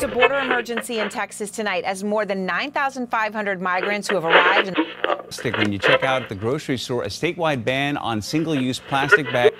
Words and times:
There's 0.00 0.12
a 0.12 0.14
border 0.14 0.38
emergency 0.38 0.98
in 0.98 1.10
Texas 1.10 1.50
tonight 1.50 1.84
as 1.84 2.02
more 2.02 2.24
than 2.24 2.46
9,500 2.46 3.60
migrants 3.60 4.08
who 4.08 4.14
have 4.14 4.24
arrived. 4.24 4.68
In- 4.68 5.52
when 5.52 5.72
you 5.72 5.78
check 5.78 6.02
out 6.02 6.22
at 6.22 6.30
the 6.30 6.34
grocery 6.34 6.78
store, 6.78 7.02
a 7.02 7.08
statewide 7.08 7.66
ban 7.66 7.98
on 7.98 8.22
single-use 8.22 8.78
plastic 8.78 9.30
bags. 9.30 9.54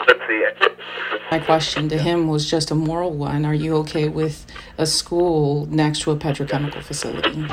My 1.30 1.40
question 1.40 1.90
to 1.90 1.98
him 1.98 2.26
was 2.26 2.50
just 2.50 2.70
a 2.70 2.74
moral 2.74 3.12
one. 3.12 3.44
Are 3.44 3.52
you 3.52 3.76
okay 3.80 4.08
with 4.08 4.46
a 4.78 4.86
school 4.86 5.66
next 5.66 6.00
to 6.02 6.12
a 6.12 6.16
petrochemical 6.16 6.82
facility? 6.82 7.46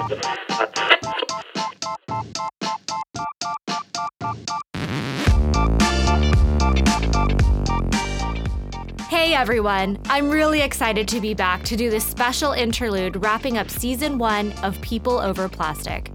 Hey 9.27 9.33
everyone, 9.33 9.99
I'm 10.05 10.29
really 10.29 10.61
excited 10.61 11.05
to 11.09 11.19
be 11.19 11.33
back 11.33 11.61
to 11.63 11.75
do 11.75 11.89
this 11.89 12.05
special 12.05 12.53
interlude 12.53 13.21
wrapping 13.21 13.57
up 13.57 13.69
season 13.69 14.17
one 14.17 14.53
of 14.63 14.79
People 14.79 15.19
Over 15.19 15.49
Plastic. 15.49 16.09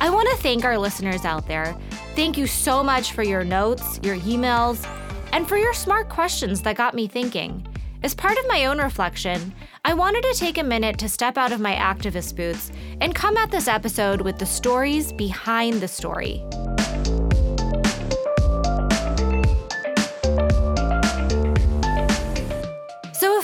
I 0.00 0.08
want 0.08 0.30
to 0.30 0.36
thank 0.42 0.64
our 0.64 0.78
listeners 0.78 1.26
out 1.26 1.46
there. 1.46 1.76
Thank 2.16 2.38
you 2.38 2.46
so 2.46 2.82
much 2.82 3.12
for 3.12 3.22
your 3.22 3.44
notes, 3.44 4.00
your 4.02 4.16
emails, 4.16 4.88
and 5.30 5.46
for 5.46 5.58
your 5.58 5.74
smart 5.74 6.08
questions 6.08 6.62
that 6.62 6.76
got 6.76 6.94
me 6.94 7.06
thinking. 7.06 7.66
As 8.02 8.14
part 8.14 8.38
of 8.38 8.48
my 8.48 8.64
own 8.64 8.78
reflection, 8.78 9.52
I 9.84 9.92
wanted 9.92 10.22
to 10.22 10.32
take 10.32 10.56
a 10.56 10.64
minute 10.64 10.96
to 11.00 11.08
step 11.10 11.36
out 11.36 11.52
of 11.52 11.60
my 11.60 11.74
activist 11.74 12.34
boots 12.34 12.72
and 13.02 13.14
come 13.14 13.36
at 13.36 13.50
this 13.50 13.68
episode 13.68 14.22
with 14.22 14.38
the 14.38 14.46
stories 14.46 15.12
behind 15.12 15.82
the 15.82 15.88
story. 15.88 16.42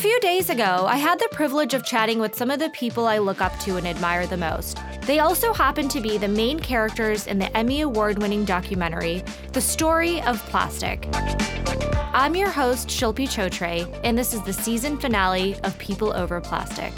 Few 0.01 0.19
days 0.21 0.49
ago, 0.49 0.87
I 0.89 0.97
had 0.97 1.19
the 1.19 1.29
privilege 1.31 1.75
of 1.75 1.85
chatting 1.85 2.21
with 2.21 2.35
some 2.35 2.51
of 2.51 2.59
the 2.59 2.71
people 2.71 3.07
I 3.07 3.19
look 3.19 3.43
up 3.43 3.59
to 3.59 3.77
and 3.77 3.87
admire 3.87 4.27
the 4.27 4.39
most. 4.39 4.79
They 5.03 5.19
also 5.19 5.53
happen 5.53 5.89
to 5.89 6.01
be 6.01 6.17
the 6.17 6.27
main 6.27 6.59
characters 6.59 7.27
in 7.27 7.39
the 7.39 7.55
Emmy 7.55 7.83
Award 7.83 8.19
winning 8.19 8.47
documentary, 8.47 9.23
The 9.53 9.61
Story 9.61 10.23
of 10.23 10.43
Plastic. 10.47 11.07
I'm 12.15 12.35
your 12.35 12.49
host, 12.49 12.89
Shilpi 12.89 13.29
Chhotray, 13.29 14.01
and 14.03 14.17
this 14.17 14.33
is 14.33 14.43
the 14.45 14.55
season 14.55 14.97
finale 14.97 15.61
of 15.65 15.77
People 15.77 16.17
Over 16.17 16.41
Plastic. 16.41 16.95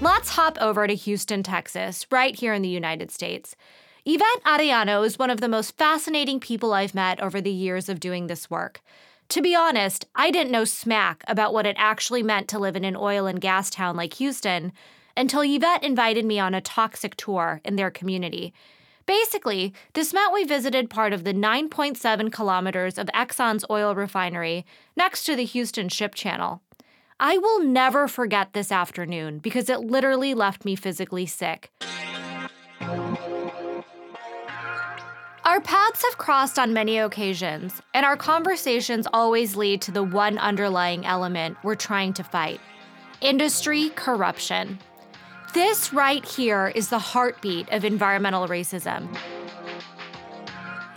Let's 0.00 0.30
hop 0.30 0.58
over 0.60 0.88
to 0.88 0.96
Houston, 0.96 1.44
Texas, 1.44 2.06
right 2.10 2.34
here 2.34 2.54
in 2.54 2.62
the 2.62 2.68
United 2.68 3.12
States. 3.12 3.54
Yvette 4.10 4.42
Arellano 4.46 5.04
is 5.04 5.18
one 5.18 5.28
of 5.28 5.42
the 5.42 5.48
most 5.48 5.76
fascinating 5.76 6.40
people 6.40 6.72
I've 6.72 6.94
met 6.94 7.20
over 7.20 7.42
the 7.42 7.50
years 7.50 7.90
of 7.90 8.00
doing 8.00 8.26
this 8.26 8.48
work. 8.48 8.80
To 9.28 9.42
be 9.42 9.54
honest, 9.54 10.06
I 10.14 10.30
didn't 10.30 10.50
know 10.50 10.64
smack 10.64 11.22
about 11.28 11.52
what 11.52 11.66
it 11.66 11.76
actually 11.78 12.22
meant 12.22 12.48
to 12.48 12.58
live 12.58 12.74
in 12.74 12.84
an 12.84 12.96
oil 12.96 13.26
and 13.26 13.38
gas 13.38 13.68
town 13.68 13.96
like 13.96 14.14
Houston 14.14 14.72
until 15.14 15.42
Yvette 15.42 15.84
invited 15.84 16.24
me 16.24 16.38
on 16.38 16.54
a 16.54 16.62
toxic 16.62 17.16
tour 17.16 17.60
in 17.64 17.76
their 17.76 17.90
community 17.90 18.54
Basically, 19.08 19.72
this 19.94 20.12
meant 20.12 20.34
we 20.34 20.44
visited 20.44 20.90
part 20.90 21.14
of 21.14 21.24
the 21.24 21.32
9.7 21.32 22.30
kilometers 22.30 22.98
of 22.98 23.06
Exxon's 23.14 23.64
oil 23.70 23.94
refinery 23.94 24.66
next 24.96 25.24
to 25.24 25.34
the 25.34 25.46
Houston 25.46 25.88
Ship 25.88 26.14
Channel. 26.14 26.60
I 27.18 27.38
will 27.38 27.64
never 27.64 28.06
forget 28.06 28.52
this 28.52 28.70
afternoon 28.70 29.38
because 29.38 29.70
it 29.70 29.80
literally 29.80 30.34
left 30.34 30.66
me 30.66 30.76
physically 30.76 31.24
sick. 31.24 31.70
Our 35.48 35.62
paths 35.62 36.04
have 36.04 36.18
crossed 36.18 36.58
on 36.58 36.74
many 36.74 36.98
occasions, 36.98 37.80
and 37.94 38.04
our 38.04 38.18
conversations 38.18 39.08
always 39.14 39.56
lead 39.56 39.80
to 39.80 39.90
the 39.90 40.02
one 40.02 40.36
underlying 40.36 41.06
element 41.06 41.56
we're 41.62 41.74
trying 41.74 42.12
to 42.12 42.22
fight 42.22 42.60
industry 43.22 43.88
corruption. 43.94 44.78
This 45.54 45.90
right 45.90 46.22
here 46.22 46.70
is 46.74 46.90
the 46.90 46.98
heartbeat 46.98 47.66
of 47.70 47.86
environmental 47.86 48.46
racism. 48.46 49.08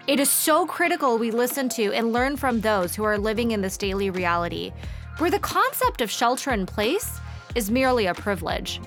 It 0.06 0.19
is 0.19 0.29
so 0.29 0.66
critical 0.66 1.18
we 1.18 1.31
listen 1.31 1.69
to 1.69 1.94
and 1.94 2.12
learn 2.12 2.35
from 2.35 2.59
those 2.59 2.94
who 2.94 3.06
are 3.06 3.18
living 3.18 3.51
in 3.51 3.62
this 3.62 3.78
daily 3.78 4.09
reality, 4.09 4.73
where 5.19 5.31
the 5.31 5.39
concept 5.39 6.01
of 6.01 6.12
shelter 6.12 6.51
in 6.51 6.66
place 6.66 7.22
is 7.56 7.72
merely 7.72 8.06
a 8.06 8.13
privilege. 8.13 8.81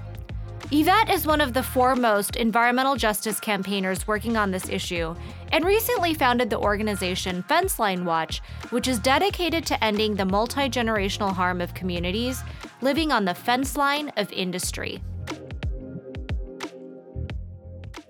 Yvette 0.70 1.10
is 1.10 1.26
one 1.26 1.42
of 1.42 1.52
the 1.52 1.62
foremost 1.62 2.36
environmental 2.36 2.96
justice 2.96 3.38
campaigners 3.38 4.06
working 4.06 4.36
on 4.36 4.50
this 4.50 4.68
issue 4.68 5.14
and 5.52 5.64
recently 5.64 6.14
founded 6.14 6.48
the 6.48 6.58
organization 6.58 7.44
Fenceline 7.48 8.04
Watch, 8.04 8.40
which 8.70 8.88
is 8.88 8.98
dedicated 8.98 9.66
to 9.66 9.84
ending 9.84 10.14
the 10.14 10.24
multi 10.24 10.68
generational 10.70 11.32
harm 11.32 11.60
of 11.60 11.74
communities 11.74 12.42
living 12.80 13.12
on 13.12 13.26
the 13.26 13.34
fence 13.34 13.76
line 13.76 14.10
of 14.16 14.32
industry. 14.32 15.02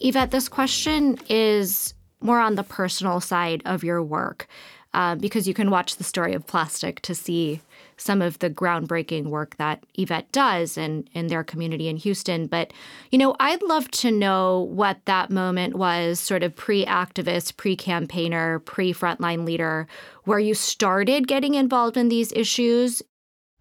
Yvette, 0.01 0.31
this 0.31 0.49
question 0.49 1.19
is 1.29 1.93
more 2.21 2.39
on 2.39 2.55
the 2.55 2.63
personal 2.63 3.21
side 3.21 3.63
of 3.65 3.83
your 3.83 4.03
work 4.03 4.47
uh, 4.95 5.17
because 5.17 5.49
you 5.49 5.55
can 5.55 5.71
watch 5.71 5.97
the 5.97 6.05
story 6.05 6.35
of 6.35 6.47
plastic 6.47 7.01
to 7.03 7.15
see 7.15 7.61
some 7.97 8.23
of 8.23 8.39
the 8.39 8.51
groundbreaking 8.51 9.27
work 9.27 9.57
that 9.57 9.85
Yvette 9.95 10.31
does 10.33 10.77
in, 10.77 11.09
in 11.13 11.29
their 11.29 11.45
community 11.45 11.89
in 11.89 11.97
Houston. 11.97 12.47
But, 12.47 12.73
you 13.11 13.19
know, 13.19 13.35
I'd 13.41 13.63
love 13.63 13.91
to 13.93 14.11
know 14.11 14.61
what 14.61 14.99
that 15.05 15.31
moment 15.31 15.77
was, 15.77 16.21
sort 16.21 16.43
of 16.43 16.55
pre 16.57 16.85
activist, 16.85 17.57
pre 17.57 17.77
campaigner, 17.77 18.59
pre 18.61 18.93
frontline 18.93 19.45
leader, 19.45 19.87
where 20.25 20.39
you 20.39 20.55
started 20.55 21.29
getting 21.29 21.55
involved 21.55 21.97
in 21.97 22.09
these 22.09 22.33
issues. 22.33 23.03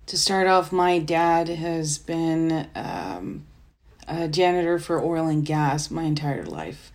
To 0.08 0.18
start 0.18 0.48
off, 0.48 0.72
my 0.72 1.00
dad 1.00 1.48
has 1.48 1.98
been 1.98 2.68
um, 2.76 3.46
a 4.08 4.28
janitor 4.28 4.80
for 4.80 5.02
oil 5.02 5.28
and 5.28 5.46
gas 5.46 5.90
my 5.90 6.04
entire 6.04 6.46
life. 6.46 6.92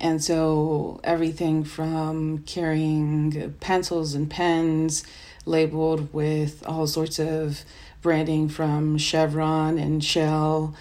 And 0.00 0.22
so 0.22 1.00
everything 1.02 1.64
from 1.64 2.38
carrying 2.44 3.54
pencils 3.60 4.14
and 4.14 4.30
pens 4.30 5.04
labeled 5.48 6.12
with 6.12 6.62
all 6.66 6.86
sorts 6.86 7.18
of 7.18 7.64
branding 8.02 8.48
from 8.48 8.98
Chevron 8.98 9.78
and 9.78 10.02
Shell. 10.04 10.74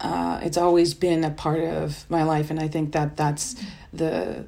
Uh, 0.00 0.40
it's 0.42 0.56
always 0.56 0.94
been 0.94 1.24
a 1.24 1.30
part 1.30 1.60
of 1.60 2.08
my 2.10 2.22
life, 2.22 2.50
and 2.50 2.60
I 2.60 2.68
think 2.68 2.92
that 2.92 3.16
that's 3.16 3.56
the 3.92 4.46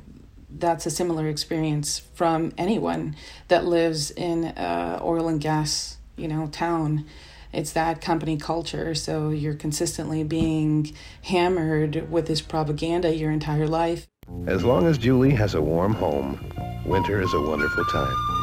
that's 0.53 0.85
a 0.85 0.91
similar 0.91 1.29
experience 1.29 2.01
from 2.15 2.53
anyone 2.59 3.15
that 3.49 3.65
lives 3.65 4.11
in 4.11 4.45
a 4.57 5.01
oil 5.01 5.29
and 5.29 5.41
gas 5.41 5.97
you 6.17 6.27
know 6.27 6.49
town 6.49 7.07
it's 7.53 7.73
that 7.73 8.01
company 8.01 8.37
culture. 8.37 8.95
So 8.95 9.31
you're 9.31 9.55
consistently 9.55 10.23
being 10.23 10.95
hammered 11.23 12.11
with 12.11 12.27
this 12.27 12.41
propaganda 12.41 13.15
your 13.15 13.31
entire 13.31 13.67
life. 13.67 14.07
As 14.47 14.65
long 14.65 14.87
as 14.87 14.99
Julie 14.99 15.33
has 15.33 15.55
a 15.55 15.63
warm 15.63 15.95
home, 15.95 16.39
winter 16.87 17.21
is 17.21 17.35
a 17.35 17.41
wonderful 17.41 17.85
time. 17.87 18.40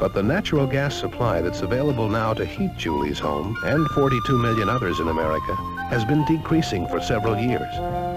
But 0.00 0.12
the 0.12 0.22
natural 0.22 0.66
gas 0.66 0.94
supply 0.94 1.40
that's 1.40 1.62
available 1.62 2.08
now 2.08 2.34
to 2.34 2.44
heat 2.44 2.76
Julie's 2.76 3.18
home 3.18 3.56
and 3.64 3.86
42 3.88 4.38
million 4.38 4.68
others 4.68 5.00
in 5.00 5.08
America 5.08 5.54
has 5.88 6.04
been 6.04 6.24
decreasing 6.24 6.86
for 6.88 7.00
several 7.00 7.38
years. 7.38 7.68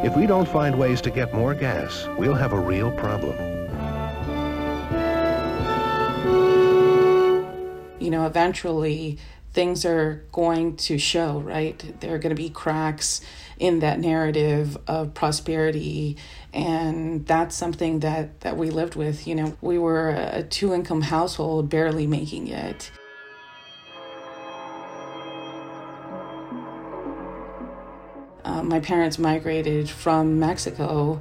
If 0.03 0.16
we 0.17 0.25
don't 0.25 0.47
find 0.47 0.77
ways 0.77 1.01
to 1.01 1.11
get 1.11 1.33
more 1.33 1.53
gas, 1.53 2.07
we'll 2.17 2.33
have 2.33 2.53
a 2.53 2.59
real 2.59 2.91
problem. 2.91 3.35
You 7.99 8.11
know, 8.11 8.25
eventually 8.25 9.17
things 9.57 9.85
are 9.85 10.23
going 10.31 10.75
to 10.78 11.00
show, 11.00 11.40
right? 11.40 12.00
There 12.00 12.13
are 12.13 12.19
going 12.19 12.29
to 12.35 12.40
be 12.40 12.47
cracks 12.47 13.22
in 13.57 13.79
that 13.79 14.00
narrative 14.00 14.78
of 14.85 15.16
prosperity 15.16 16.16
and 16.53 17.25
that's 17.25 17.56
something 17.56 18.01
that 18.01 18.40
that 18.41 18.56
we 18.56 18.69
lived 18.69 18.96
with 18.96 19.25
you 19.25 19.34
know 19.34 19.57
we 19.59 19.79
were 19.79 20.09
a 20.09 20.44
two 20.44 20.75
income 20.75 21.01
household 21.01 21.72
barely 21.72 22.06
making 22.06 22.47
it 22.47 22.91
uh, 28.46 28.61
my 28.61 28.79
parents 28.79 29.17
migrated 29.17 29.90
from 29.90 30.40
mexico 30.40 31.20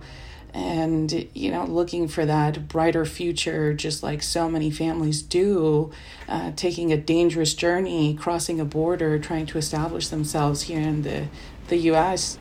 and 0.57 1.29
you 1.35 1.51
know 1.51 1.67
looking 1.67 2.09
for 2.09 2.25
that 2.25 2.67
brighter 2.67 3.05
future 3.05 3.75
just 3.75 4.03
like 4.03 4.23
so 4.23 4.49
many 4.49 4.71
families 4.71 5.21
do 5.21 5.91
uh, 6.29 6.51
taking 6.57 6.91
a 6.91 6.97
dangerous 6.97 7.53
journey 7.53 8.15
crossing 8.15 8.59
a 8.59 8.65
border 8.65 9.19
trying 9.19 9.45
to 9.45 9.59
establish 9.59 10.09
themselves 10.09 10.63
here 10.63 10.81
in 10.81 11.03
the 11.03 11.29
the 11.69 11.77
us 11.77 12.39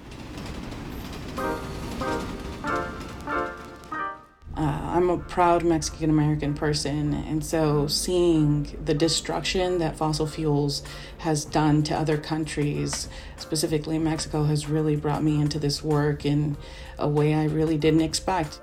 Uh, 4.57 4.79
I'm 4.83 5.09
a 5.09 5.17
proud 5.17 5.65
Mexican 5.65 6.09
American 6.09 6.53
person, 6.53 7.13
and 7.13 7.43
so 7.43 7.87
seeing 7.87 8.63
the 8.85 8.93
destruction 8.93 9.79
that 9.79 9.97
fossil 9.97 10.27
fuels 10.27 10.81
has 11.17 11.43
done 11.43 11.83
to 11.83 11.93
other 11.93 12.17
countries, 12.17 13.09
specifically 13.35 13.99
Mexico, 13.99 14.45
has 14.45 14.69
really 14.69 14.95
brought 14.95 15.23
me 15.23 15.41
into 15.41 15.59
this 15.59 15.83
work 15.83 16.25
in 16.25 16.55
a 16.97 17.07
way 17.07 17.33
I 17.33 17.45
really 17.47 17.77
didn't 17.77 17.99
expect. 17.99 18.61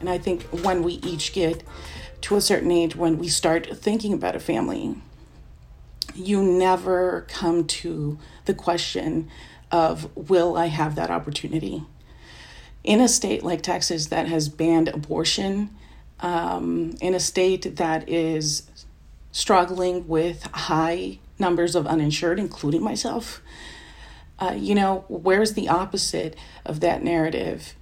And 0.00 0.08
I 0.08 0.16
think 0.16 0.42
when 0.64 0.82
we 0.82 0.94
each 0.94 1.34
get 1.34 1.62
to 2.22 2.36
a 2.36 2.40
certain 2.40 2.70
age 2.70 2.96
when 2.96 3.18
we 3.18 3.28
start 3.28 3.68
thinking 3.76 4.14
about 4.14 4.34
a 4.34 4.40
family, 4.40 4.96
you 6.14 6.42
never 6.42 7.26
come 7.28 7.66
to 7.66 8.18
the 8.46 8.54
question 8.54 9.28
of, 9.70 10.10
will 10.16 10.56
I 10.56 10.66
have 10.66 10.94
that 10.94 11.10
opportunity? 11.10 11.84
In 12.86 13.00
a 13.00 13.08
state 13.08 13.42
like 13.42 13.62
Texas 13.62 14.06
that 14.06 14.28
has 14.28 14.48
banned 14.48 14.88
abortion, 14.88 15.70
um, 16.20 16.94
in 17.00 17.14
a 17.14 17.20
state 17.20 17.76
that 17.76 18.08
is 18.08 18.70
struggling 19.32 20.06
with 20.08 20.44
high 20.44 21.18
numbers 21.38 21.74
of 21.74 21.86
uninsured, 21.86 22.38
including 22.38 22.82
myself, 22.82 23.42
uh, 24.38 24.54
you 24.56 24.74
know, 24.74 25.04
where's 25.08 25.54
the 25.54 25.68
opposite 25.68 26.36
of 26.64 26.80
that 26.80 27.02
narrative? 27.02 27.74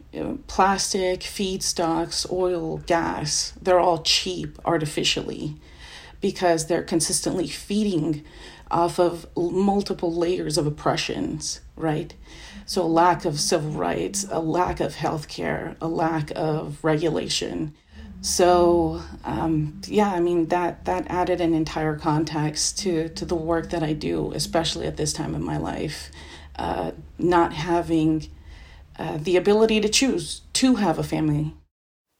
Plastic, 0.46 1.20
feedstocks, 1.20 2.30
oil, 2.32 2.78
gas, 2.78 3.52
they're 3.60 3.80
all 3.80 4.02
cheap 4.02 4.58
artificially 4.64 5.56
because 6.20 6.66
they're 6.66 6.82
consistently 6.82 7.46
feeding 7.46 8.24
off 8.70 8.98
of 8.98 9.26
multiple 9.36 10.12
layers 10.12 10.56
of 10.56 10.66
oppressions, 10.66 11.60
right? 11.76 12.14
So, 12.66 12.82
a 12.82 12.86
lack 12.86 13.24
of 13.24 13.38
civil 13.38 13.70
rights, 13.72 14.26
a 14.30 14.40
lack 14.40 14.80
of 14.80 14.94
health 14.94 15.28
care, 15.28 15.76
a 15.80 15.88
lack 15.88 16.30
of 16.34 16.82
regulation. 16.82 17.74
So, 18.20 19.02
um, 19.24 19.80
yeah, 19.86 20.12
I 20.12 20.20
mean 20.20 20.46
that 20.46 20.86
that 20.86 21.06
added 21.08 21.40
an 21.40 21.52
entire 21.52 21.96
context 21.98 22.78
to 22.80 23.08
to 23.10 23.24
the 23.24 23.34
work 23.34 23.70
that 23.70 23.82
I 23.82 23.92
do, 23.92 24.32
especially 24.32 24.86
at 24.86 24.96
this 24.96 25.12
time 25.12 25.34
in 25.34 25.42
my 25.42 25.58
life. 25.58 26.10
Uh, 26.56 26.92
not 27.18 27.52
having 27.52 28.28
uh, 28.98 29.18
the 29.18 29.36
ability 29.36 29.80
to 29.80 29.88
choose 29.88 30.42
to 30.52 30.76
have 30.76 31.00
a 31.00 31.02
family 31.02 31.52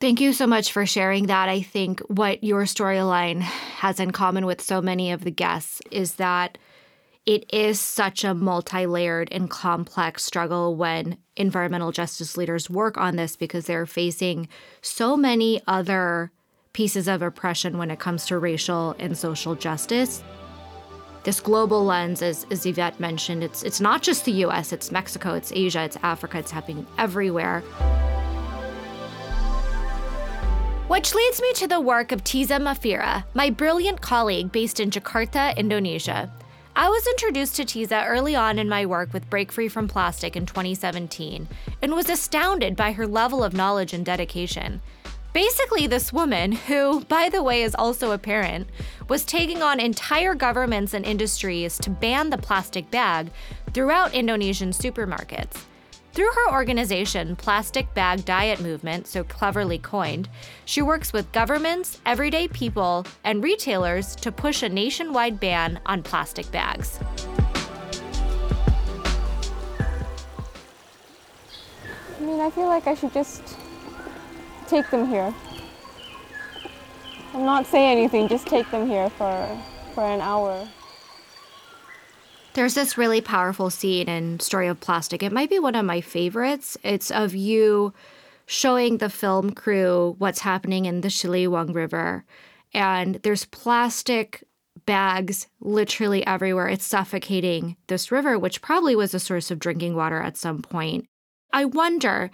Thank 0.05 0.21
you 0.21 0.35
so 0.35 0.47
much 0.47 0.71
for 0.71 0.85
sharing 0.85 1.29
that. 1.29 1.49
I 1.49 1.63
think 1.63 2.01
what 2.09 2.45
your 2.45 2.65
storyline 2.65 3.41
has 3.41 3.99
in 3.99 4.11
common 4.11 4.45
with 4.45 4.61
so 4.61 4.83
many 4.83 5.13
of 5.13 5.25
the 5.25 5.31
guests 5.31 5.81
is 5.91 6.17
that 6.17 6.59
it 7.27 7.51
is 7.53 7.81
such 7.81 8.23
a 8.23 8.35
multi 8.35 8.87
layered 8.87 9.29
and 9.33 9.49
complex 9.49 10.25
struggle 10.25 10.77
when 10.77 11.17
environmental 11.37 11.91
justice 11.91 12.37
leaders 12.37 12.69
work 12.69 12.99
on 12.99 13.17
this 13.17 13.35
because 13.35 13.67
they're 13.67 13.87
facing 13.87 14.49
so 14.83 15.17
many 15.17 15.61
other 15.67 16.31
pieces 16.75 17.09
of 17.09 17.23
oppression 17.23 17.79
when 17.79 17.91
it 17.91 17.99
comes 17.99 18.27
to 18.27 18.39
racial 18.39 18.95
and 18.99 19.17
social 19.17 19.55
justice. 19.55 20.23
This 21.23 21.41
global 21.41 21.83
lens, 21.85 22.21
as, 22.21 22.47
as 22.51 22.67
Yvette 22.67 23.01
mentioned, 23.01 23.43
it's 23.43 23.63
it's 23.63 23.81
not 23.81 24.03
just 24.03 24.27
the 24.27 24.45
US, 24.45 24.73
it's 24.73 24.93
Mexico, 24.93 25.33
it's 25.33 25.51
Asia, 25.53 25.81
it's 25.81 25.97
Africa, 26.03 26.39
it's 26.39 26.51
happening 26.51 26.87
everywhere. 26.99 27.61
Which 30.89 31.15
leads 31.15 31.41
me 31.41 31.53
to 31.55 31.67
the 31.67 31.81
work 31.81 32.13
of 32.13 32.23
Tiza 32.23 32.61
Mafira, 32.61 33.25
my 33.33 33.49
brilliant 33.49 34.03
colleague 34.03 34.53
based 34.53 34.79
in 34.79 34.91
Jakarta, 34.91 35.57
Indonesia. 35.57 36.31
I 36.77 36.89
was 36.89 37.07
introduced 37.07 37.55
to 37.57 37.65
Tiza 37.65 38.05
early 38.05 38.35
on 38.35 38.59
in 38.59 38.69
my 38.69 38.85
work 38.85 39.13
with 39.13 39.31
Break 39.31 39.53
Free 39.53 39.69
from 39.69 39.87
Plastic 39.87 40.35
in 40.35 40.45
2017 40.45 41.47
and 41.81 41.93
was 41.93 42.09
astounded 42.09 42.75
by 42.75 42.91
her 42.91 43.07
level 43.07 43.45
of 43.45 43.55
knowledge 43.55 43.93
and 43.93 44.05
dedication. 44.05 44.81
Basically, 45.33 45.87
this 45.87 46.13
woman, 46.13 46.51
who, 46.51 47.05
by 47.05 47.29
the 47.29 47.45
way, 47.45 47.63
is 47.63 47.77
also 47.77 48.11
a 48.11 48.19
parent, 48.19 48.69
was 49.09 49.25
taking 49.25 49.63
on 49.63 49.79
entire 49.79 50.35
governments 50.35 50.95
and 50.95 51.05
industries 51.05 51.79
to 51.79 51.91
ban 51.91 52.31
the 52.31 52.39
plastic 52.39 52.91
bag 52.91 53.31
throughout 53.73 54.13
Indonesian 54.13 54.71
supermarkets. 54.71 55.63
Through 56.15 56.31
her 56.31 56.53
organization, 56.53 57.35
Plastic 57.35 57.93
Bag 57.93 58.25
Diet 58.25 58.61
Movement, 58.61 59.09
so 59.09 59.25
cleverly 59.25 59.79
coined, 59.79 60.29
she 60.65 60.81
works 60.81 61.13
with 61.13 61.33
governments, 61.33 62.01
everyday 62.07 62.47
people, 62.47 63.05
and 63.25 63.43
retailers 63.43 64.15
to 64.17 64.31
push 64.31 64.63
a 64.63 64.69
nationwide 64.69 65.41
ban 65.41 65.81
on 65.87 66.05
plastic 66.05 66.49
bags. 66.53 67.01
I 72.17 72.21
mean, 72.21 72.39
I 72.39 72.49
feel 72.49 72.67
like 72.67 72.87
I 72.87 72.95
should 72.95 73.13
just 73.13 73.57
take 74.69 74.89
them 74.93 75.09
here. 75.09 75.35
I'm 77.33 77.45
not 77.45 77.67
say 77.67 77.91
anything, 77.91 78.29
just 78.29 78.47
take 78.47 78.71
them 78.71 78.87
here 78.87 79.11
for 79.11 79.61
for 79.97 80.05
an 80.05 80.21
hour. 80.21 80.69
There's 82.55 82.75
this 82.75 82.97
really 82.97 83.21
powerful 83.21 83.69
scene 83.69 84.09
in 84.09 84.39
Story 84.39 84.69
of 84.69 84.79
Plastic. 84.79 85.25
It 85.25 85.33
might 85.33 85.51
be 85.51 85.59
one 85.59 85.75
of 85.75 85.85
my 85.85 86.01
favorites. 86.01 86.79
It's 86.85 87.11
of 87.11 87.35
you 87.35 87.93
showing 88.47 88.99
the 88.99 89.11
film 89.11 89.51
crew 89.55 90.15
what's 90.19 90.39
happening 90.39 90.85
in 90.85 91.01
the 91.01 91.09
Ciliwung 91.09 91.75
River. 91.75 92.25
And 92.73 93.17
there's 93.17 93.45
plastic 93.45 94.45
bags 94.87 95.49
literally 95.61 96.25
everywhere. 96.25 96.69
It's 96.69 96.85
suffocating 96.85 97.77
this 97.89 98.13
river, 98.13 98.39
which 98.39 98.63
probably 98.63 98.95
was 98.95 99.15
a 99.15 99.19
source 99.19 99.51
of 99.51 99.59
drinking 99.59 99.97
water 99.97 100.21
at 100.21 100.37
some 100.37 100.63
point. 100.63 101.07
I 101.53 101.65
wonder, 101.65 102.31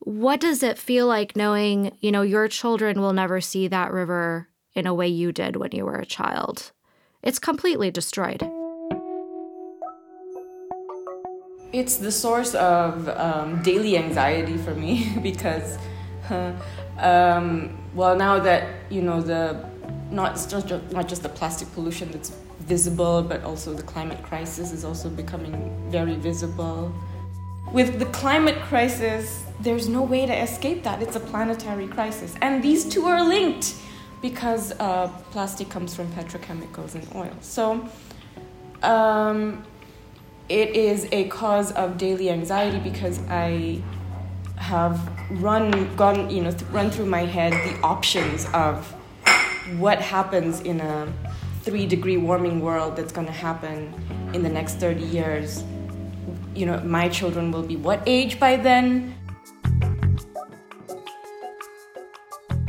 what 0.00 0.40
does 0.40 0.64
it 0.64 0.78
feel 0.78 1.06
like 1.06 1.36
knowing, 1.36 1.96
you 2.00 2.10
know, 2.10 2.22
your 2.22 2.48
children 2.48 3.00
will 3.00 3.12
never 3.12 3.40
see 3.40 3.68
that 3.68 3.92
river 3.92 4.48
in 4.74 4.88
a 4.88 4.94
way 4.94 5.06
you 5.06 5.30
did 5.30 5.54
when 5.54 5.70
you 5.70 5.84
were 5.84 5.98
a 5.98 6.06
child? 6.06 6.72
It's 7.22 7.38
completely 7.38 7.92
destroyed. 7.92 8.42
It's 11.74 11.96
the 11.96 12.12
source 12.12 12.54
of 12.54 13.08
um, 13.08 13.60
daily 13.64 13.98
anxiety 13.98 14.56
for 14.58 14.76
me 14.76 15.12
because, 15.22 15.76
um, 16.98 17.76
well, 17.96 18.14
now 18.14 18.38
that 18.38 18.68
you 18.90 19.02
know 19.02 19.20
the 19.20 19.68
not 20.08 20.34
just 20.48 20.70
not 20.92 21.08
just 21.08 21.24
the 21.24 21.28
plastic 21.28 21.72
pollution 21.72 22.12
that's 22.12 22.30
visible, 22.60 23.22
but 23.22 23.42
also 23.42 23.74
the 23.74 23.82
climate 23.82 24.22
crisis 24.22 24.70
is 24.70 24.84
also 24.84 25.10
becoming 25.10 25.56
very 25.90 26.14
visible. 26.14 26.94
With 27.72 27.98
the 27.98 28.06
climate 28.06 28.60
crisis, 28.70 29.42
there's 29.58 29.88
no 29.88 30.02
way 30.02 30.26
to 30.26 30.42
escape 30.42 30.84
that. 30.84 31.02
It's 31.02 31.16
a 31.16 31.24
planetary 31.32 31.88
crisis, 31.88 32.36
and 32.40 32.62
these 32.62 32.84
two 32.84 33.06
are 33.06 33.24
linked 33.26 33.74
because 34.22 34.70
uh, 34.78 35.08
plastic 35.32 35.70
comes 35.70 35.92
from 35.92 36.06
petrochemicals 36.12 36.94
and 36.94 37.04
oil. 37.16 37.36
So. 37.40 37.88
Um, 38.84 39.64
it 40.48 40.70
is 40.76 41.08
a 41.10 41.28
cause 41.28 41.72
of 41.72 41.96
daily 41.96 42.30
anxiety 42.30 42.78
because 42.78 43.20
I 43.28 43.82
have 44.56 45.00
run 45.42 45.94
gone 45.96 46.30
you 46.30 46.42
know 46.42 46.50
th- 46.50 46.70
run 46.70 46.90
through 46.90 47.06
my 47.06 47.24
head 47.24 47.52
the 47.52 47.80
options 47.80 48.46
of 48.54 48.86
what 49.78 50.00
happens 50.00 50.60
in 50.60 50.80
a 50.80 51.12
three 51.62 51.86
degree 51.86 52.18
warming 52.18 52.60
world 52.60 52.96
that's 52.96 53.12
going 53.12 53.26
to 53.26 53.32
happen 53.32 53.92
in 54.34 54.42
the 54.42 54.48
next 54.48 54.74
30 54.74 55.02
years. 55.02 55.64
You 56.54 56.66
know 56.66 56.80
my 56.80 57.08
children 57.08 57.50
will 57.50 57.62
be 57.62 57.76
what 57.76 58.02
age 58.06 58.38
by 58.38 58.56
then? 58.56 59.14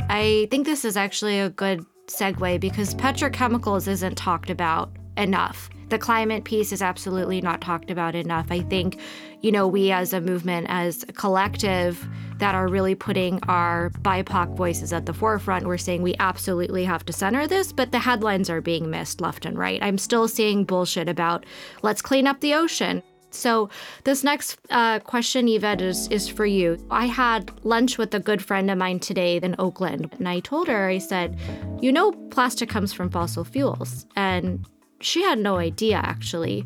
I 0.08 0.48
think 0.50 0.66
this 0.66 0.84
is 0.84 0.96
actually 0.96 1.40
a 1.40 1.50
good 1.50 1.84
segue 2.06 2.58
because 2.60 2.94
petrochemicals 2.94 3.86
isn't 3.86 4.16
talked 4.16 4.48
about 4.48 4.96
enough 5.16 5.68
the 5.88 5.98
climate 5.98 6.44
piece 6.44 6.72
is 6.72 6.82
absolutely 6.82 7.40
not 7.40 7.60
talked 7.60 7.90
about 7.90 8.14
enough. 8.14 8.46
I 8.50 8.60
think, 8.60 8.98
you 9.40 9.52
know, 9.52 9.66
we 9.68 9.92
as 9.92 10.12
a 10.12 10.20
movement, 10.20 10.66
as 10.68 11.04
a 11.04 11.12
collective 11.12 12.06
that 12.38 12.54
are 12.54 12.68
really 12.68 12.94
putting 12.94 13.40
our 13.44 13.90
BIPOC 14.02 14.56
voices 14.56 14.92
at 14.92 15.06
the 15.06 15.14
forefront, 15.14 15.66
we're 15.66 15.78
saying 15.78 16.02
we 16.02 16.16
absolutely 16.18 16.84
have 16.84 17.04
to 17.06 17.12
center 17.12 17.46
this, 17.46 17.72
but 17.72 17.92
the 17.92 17.98
headlines 17.98 18.50
are 18.50 18.60
being 18.60 18.90
missed 18.90 19.20
left 19.20 19.46
and 19.46 19.58
right. 19.58 19.82
I'm 19.82 19.98
still 19.98 20.28
seeing 20.28 20.64
bullshit 20.64 21.08
about 21.08 21.46
let's 21.82 22.02
clean 22.02 22.26
up 22.26 22.40
the 22.40 22.54
ocean. 22.54 23.02
So, 23.30 23.68
this 24.04 24.24
next 24.24 24.58
uh, 24.70 25.00
question, 25.00 25.46
Yvette, 25.46 25.82
is, 25.82 26.08
is 26.08 26.26
for 26.26 26.46
you. 26.46 26.78
I 26.90 27.06
had 27.06 27.50
lunch 27.64 27.98
with 27.98 28.14
a 28.14 28.20
good 28.20 28.42
friend 28.42 28.70
of 28.70 28.78
mine 28.78 28.98
today 28.98 29.36
in 29.36 29.54
Oakland, 29.58 30.14
and 30.18 30.26
I 30.26 30.40
told 30.40 30.68
her, 30.68 30.88
I 30.88 30.98
said, 30.98 31.38
You 31.82 31.92
know, 31.92 32.12
plastic 32.30 32.70
comes 32.70 32.94
from 32.94 33.10
fossil 33.10 33.44
fuels. 33.44 34.06
And 34.16 34.64
she 35.00 35.22
had 35.22 35.38
no 35.38 35.56
idea 35.56 35.96
actually. 35.96 36.64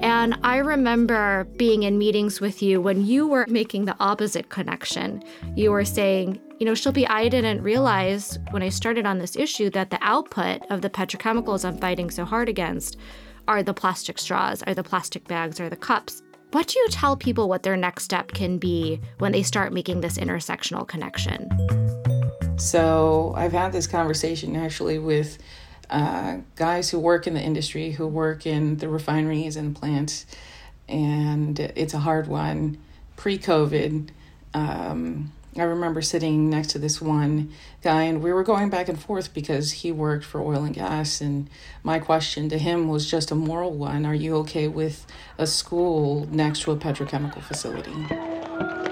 And 0.00 0.38
I 0.42 0.56
remember 0.56 1.44
being 1.56 1.82
in 1.82 1.98
meetings 1.98 2.40
with 2.40 2.62
you 2.62 2.80
when 2.80 3.04
you 3.04 3.26
were 3.26 3.46
making 3.48 3.84
the 3.84 3.96
opposite 4.00 4.48
connection. 4.48 5.22
You 5.54 5.70
were 5.70 5.84
saying, 5.84 6.40
you 6.58 6.66
know, 6.66 6.72
Shilpi, 6.72 7.06
I 7.10 7.28
didn't 7.28 7.62
realize 7.62 8.38
when 8.52 8.62
I 8.62 8.70
started 8.70 9.04
on 9.04 9.18
this 9.18 9.36
issue 9.36 9.68
that 9.70 9.90
the 9.90 9.98
output 10.00 10.62
of 10.70 10.80
the 10.80 10.88
petrochemicals 10.88 11.64
I'm 11.64 11.76
fighting 11.76 12.10
so 12.10 12.24
hard 12.24 12.48
against 12.48 12.96
are 13.48 13.62
the 13.62 13.74
plastic 13.74 14.18
straws, 14.18 14.62
are 14.62 14.74
the 14.74 14.84
plastic 14.84 15.26
bags, 15.28 15.60
are 15.60 15.68
the 15.68 15.76
cups. 15.76 16.22
What 16.52 16.68
do 16.68 16.78
you 16.78 16.88
tell 16.88 17.16
people 17.16 17.48
what 17.48 17.62
their 17.62 17.76
next 17.76 18.04
step 18.04 18.32
can 18.32 18.58
be 18.58 19.00
when 19.18 19.32
they 19.32 19.42
start 19.42 19.72
making 19.72 20.00
this 20.00 20.18
intersectional 20.18 20.86
connection? 20.86 21.48
So 22.58 23.34
I've 23.36 23.52
had 23.52 23.72
this 23.72 23.86
conversation 23.86 24.54
actually 24.56 24.98
with 24.98 25.38
uh, 25.92 26.38
guys 26.56 26.90
who 26.90 26.98
work 26.98 27.26
in 27.26 27.34
the 27.34 27.40
industry, 27.40 27.92
who 27.92 28.06
work 28.06 28.46
in 28.46 28.78
the 28.78 28.88
refineries 28.88 29.56
and 29.56 29.76
plants, 29.76 30.24
and 30.88 31.60
it's 31.60 31.92
a 31.92 31.98
hard 31.98 32.26
one. 32.26 32.78
Pre 33.16 33.38
COVID, 33.38 34.08
um, 34.54 35.32
I 35.56 35.64
remember 35.64 36.00
sitting 36.00 36.48
next 36.48 36.68
to 36.70 36.78
this 36.78 37.02
one 37.02 37.52
guy, 37.82 38.04
and 38.04 38.22
we 38.22 38.32
were 38.32 38.42
going 38.42 38.70
back 38.70 38.88
and 38.88 38.98
forth 38.98 39.34
because 39.34 39.70
he 39.72 39.92
worked 39.92 40.24
for 40.24 40.40
oil 40.40 40.64
and 40.64 40.74
gas. 40.74 41.20
And 41.20 41.50
my 41.82 41.98
question 41.98 42.48
to 42.48 42.58
him 42.58 42.88
was 42.88 43.10
just 43.10 43.30
a 43.30 43.34
moral 43.34 43.72
one 43.72 44.06
Are 44.06 44.14
you 44.14 44.36
okay 44.38 44.68
with 44.68 45.06
a 45.36 45.46
school 45.46 46.26
next 46.30 46.62
to 46.62 46.72
a 46.72 46.76
petrochemical 46.76 47.42
facility? 47.42 48.91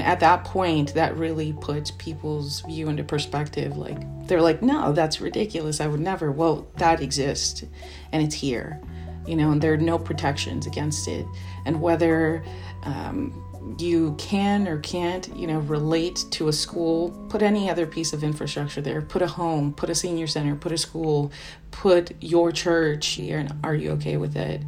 And 0.00 0.08
at 0.08 0.20
that 0.20 0.44
point, 0.44 0.94
that 0.94 1.14
really 1.16 1.52
puts 1.52 1.90
people's 1.90 2.62
view 2.62 2.88
into 2.88 3.04
perspective. 3.04 3.76
Like, 3.76 3.98
they're 4.26 4.40
like, 4.40 4.62
no, 4.62 4.92
that's 4.92 5.20
ridiculous. 5.20 5.80
I 5.80 5.88
would 5.88 6.00
never. 6.00 6.32
Well, 6.32 6.66
that 6.76 7.02
exists 7.02 7.64
and 8.12 8.22
it's 8.22 8.34
here 8.34 8.80
you 9.26 9.36
know, 9.36 9.50
and 9.50 9.60
there 9.60 9.74
are 9.74 9.76
no 9.76 9.98
protections 9.98 10.66
against 10.66 11.06
it. 11.06 11.26
And 11.64 11.80
whether 11.80 12.42
um, 12.82 13.76
you 13.78 14.14
can 14.18 14.66
or 14.66 14.78
can't, 14.80 15.34
you 15.36 15.46
know, 15.46 15.58
relate 15.60 16.24
to 16.32 16.48
a 16.48 16.52
school, 16.52 17.10
put 17.28 17.42
any 17.42 17.68
other 17.68 17.86
piece 17.86 18.12
of 18.12 18.24
infrastructure 18.24 18.80
there, 18.80 19.02
put 19.02 19.22
a 19.22 19.26
home, 19.26 19.72
put 19.72 19.90
a 19.90 19.94
senior 19.94 20.26
center, 20.26 20.56
put 20.56 20.72
a 20.72 20.78
school, 20.78 21.30
put 21.70 22.12
your 22.20 22.50
church 22.50 23.08
here, 23.08 23.38
and 23.38 23.54
are 23.62 23.74
you 23.74 23.90
okay 23.92 24.16
with 24.16 24.36
it? 24.36 24.62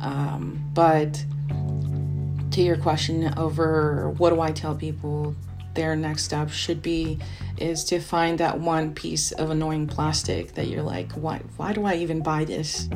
Um, 0.00 0.68
but 0.74 1.24
to 2.54 2.62
your 2.62 2.76
question 2.76 3.34
over 3.36 4.10
what 4.10 4.30
do 4.30 4.40
I 4.40 4.52
tell 4.52 4.76
people, 4.76 5.34
their 5.74 5.96
next 5.96 6.22
step 6.22 6.50
should 6.50 6.82
be 6.82 7.18
is 7.58 7.82
to 7.86 7.98
find 7.98 8.38
that 8.38 8.60
one 8.60 8.94
piece 8.94 9.32
of 9.32 9.50
annoying 9.50 9.88
plastic 9.88 10.54
that 10.54 10.68
you're 10.68 10.84
like, 10.84 11.10
why, 11.14 11.38
why 11.56 11.72
do 11.72 11.84
I 11.84 11.96
even 11.96 12.22
buy 12.22 12.44
this? 12.44 12.88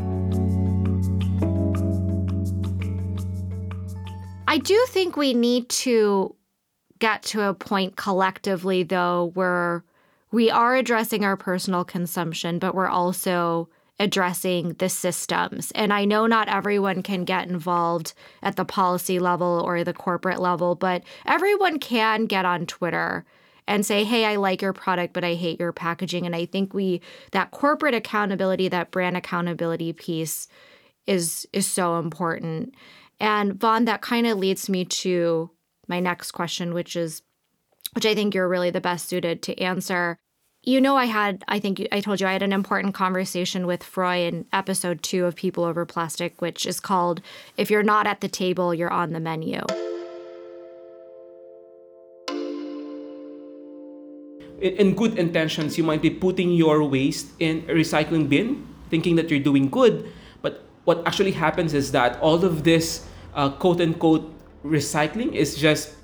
I 4.47 4.59
do 4.59 4.87
think 4.91 5.17
we 5.17 5.35
need 5.35 5.69
to 5.71 6.37
get 7.01 7.25
to 7.25 7.49
a 7.49 7.55
point 7.55 7.97
collectively, 7.97 8.85
though, 8.85 9.33
where 9.35 9.85
we 10.31 10.53
are 10.53 10.77
addressing 10.77 11.25
our 11.25 11.37
personal 11.37 11.85
consumption, 11.85 12.61
but 12.61 12.77
we're 12.77 12.87
also 12.87 13.69
addressing 14.01 14.75
the 14.75 14.89
systems. 14.89 15.73
And 15.73 15.93
I 15.93 16.05
know 16.05 16.27
not 16.27 16.49
everyone 16.49 17.03
can 17.03 17.25
get 17.25 17.49
involved 17.49 18.15
at 18.43 18.57
the 18.57 18.65
policy 18.65 19.19
level 19.19 19.63
or 19.65 19.83
the 19.83 19.93
corporate 19.93 20.41
level, 20.41 20.75
but 20.75 21.03
everyone 21.27 21.79
can 21.79 22.27
get 22.27 22.45
on 22.45 22.67
Twitter 22.67 23.25
and 23.67 23.85
say, 23.85 24.05
"Hey, 24.05 24.25
I 24.25 24.37
like 24.37 24.63
your 24.63 24.73
product, 24.73 25.13
but 25.13 25.25
I 25.25 25.35
hate 25.35 25.61
your 25.61 25.73
packaging." 25.73 26.27
And 26.27 26.35
I 26.35 26.47
think 26.47 26.73
we 26.73 27.01
that 27.33 27.51
corporate 27.51 27.95
accountability, 27.95 28.69
that 28.69 28.91
brand 28.91 29.17
accountability 29.17 29.93
piece 29.93 30.49
is 31.07 31.47
is 31.53 31.67
so 31.67 31.99
important. 31.99 32.75
And 33.21 33.59
Von, 33.59 33.85
that 33.87 34.01
kind 34.01 34.27
of 34.27 34.39
leads 34.39 34.69
me 34.69 34.85
to 34.85 35.51
my 35.89 36.01
next 36.01 36.33
question, 36.33 36.73
which 36.73 36.95
is, 36.95 37.23
which 37.95 38.07
I 38.07 38.15
think 38.15 38.35
you're 38.35 38.49
really 38.49 38.71
the 38.71 38.81
best 38.81 39.09
suited 39.09 39.43
to 39.43 39.59
answer. 39.61 40.19
You 40.69 40.83
know, 40.83 40.97
I 40.97 41.07
had, 41.07 41.45
I 41.49 41.61
think 41.61 41.89
I 41.91 42.01
told 42.03 42.21
you 42.21 42.27
I 42.27 42.33
had 42.35 42.43
an 42.43 42.53
important 42.53 42.93
conversation 42.93 43.67
with 43.67 43.83
Freud 43.83 44.35
in 44.35 44.45
episode 44.53 45.03
two 45.03 45.25
of 45.25 45.35
People 45.35 45.65
Over 45.65 45.87
Plastic, 45.87 46.43
which 46.43 46.67
is 46.67 46.79
called 46.79 47.23
If 47.57 47.71
You're 47.71 47.83
Not 47.83 48.07
at 48.07 48.21
the 48.21 48.29
Table, 48.29 48.75
You're 48.75 48.93
on 48.93 49.15
the 49.15 49.19
Menu. 49.19 49.63
In 54.61 54.95
good 54.95 55.19
intentions, 55.19 55.79
you 55.79 55.85
might 55.85 56.03
be 56.03 56.11
putting 56.11 56.53
your 56.53 56.85
waste 56.85 57.29
in 57.39 57.65
a 57.67 57.73
recycling 57.73 58.29
bin, 58.29 58.69
thinking 58.91 59.17
that 59.17 59.31
you're 59.31 59.41
doing 59.41 59.71
good, 59.71 60.13
but 60.43 60.65
what 60.85 61.01
actually 61.07 61.33
happens 61.33 61.73
is 61.73 61.93
that 61.93 62.21
all 62.21 62.45
of 62.45 62.65
this 62.65 63.09
uh, 63.33 63.49
quote 63.49 63.81
unquote 63.81 64.31
recycling 64.63 65.33
is 65.33 65.57
just 65.57 65.95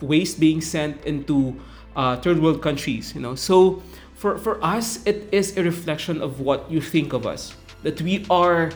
waste 0.00 0.40
being 0.40 0.62
sent 0.62 1.04
into 1.04 1.60
uh, 1.96 2.16
third 2.16 2.40
world 2.40 2.60
countries 2.60 3.14
you 3.14 3.20
know 3.20 3.36
so 3.36 3.80
for 4.14 4.38
for 4.38 4.62
us 4.64 5.04
it 5.06 5.28
is 5.32 5.56
a 5.56 5.62
reflection 5.62 6.22
of 6.22 6.40
what 6.40 6.70
you 6.70 6.80
think 6.80 7.12
of 7.12 7.26
us 7.26 7.54
that 7.82 8.00
we 8.00 8.24
are 8.30 8.70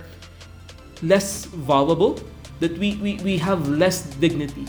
less 1.03 1.47
valuable 1.47 2.19
that 2.61 2.77
we 2.79 2.97
we, 2.97 3.17
we 3.23 3.39
have 3.39 3.69
less 3.69 4.03
dignity 4.17 4.67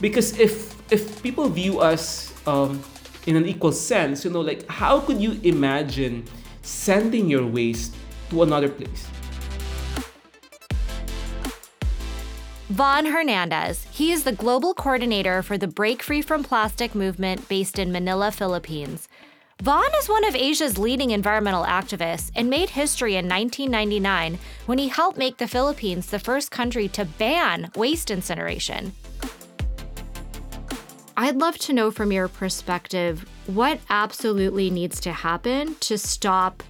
because 0.00 0.38
if 0.38 0.76
if 0.92 1.22
people 1.22 1.48
view 1.48 1.80
us 1.80 2.32
um, 2.46 2.82
in 3.26 3.36
an 3.36 3.46
equal 3.46 3.72
sense 3.72 4.24
you 4.24 4.30
know 4.30 4.40
like 4.40 4.68
how 4.68 5.00
could 5.00 5.20
you 5.20 5.40
imagine 5.42 6.24
sending 6.62 7.28
your 7.28 7.46
waste 7.46 7.94
to 8.30 8.42
another 8.42 8.68
place 8.68 9.08
Von 12.72 13.04
Hernandez. 13.04 13.86
He 13.92 14.12
is 14.12 14.24
the 14.24 14.32
global 14.32 14.72
coordinator 14.72 15.42
for 15.42 15.58
the 15.58 15.68
Break 15.68 16.02
Free 16.02 16.22
from 16.22 16.42
Plastic 16.42 16.94
movement 16.94 17.46
based 17.46 17.78
in 17.78 17.92
Manila, 17.92 18.32
Philippines. 18.32 19.08
Von 19.62 19.94
is 20.00 20.08
one 20.08 20.24
of 20.24 20.34
Asia's 20.34 20.76
leading 20.76 21.12
environmental 21.12 21.62
activists 21.62 22.32
and 22.34 22.50
made 22.50 22.68
history 22.68 23.14
in 23.14 23.28
1999 23.28 24.36
when 24.66 24.76
he 24.76 24.88
helped 24.88 25.16
make 25.16 25.36
the 25.36 25.46
Philippines 25.46 26.06
the 26.06 26.18
first 26.18 26.50
country 26.50 26.88
to 26.88 27.04
ban 27.04 27.70
waste 27.76 28.10
incineration. 28.10 28.92
I'd 31.16 31.36
love 31.36 31.58
to 31.58 31.72
know 31.72 31.92
from 31.92 32.10
your 32.10 32.26
perspective 32.26 33.24
what 33.46 33.78
absolutely 33.88 34.68
needs 34.68 34.98
to 35.02 35.12
happen 35.12 35.76
to 35.76 35.96
stop 35.96 36.64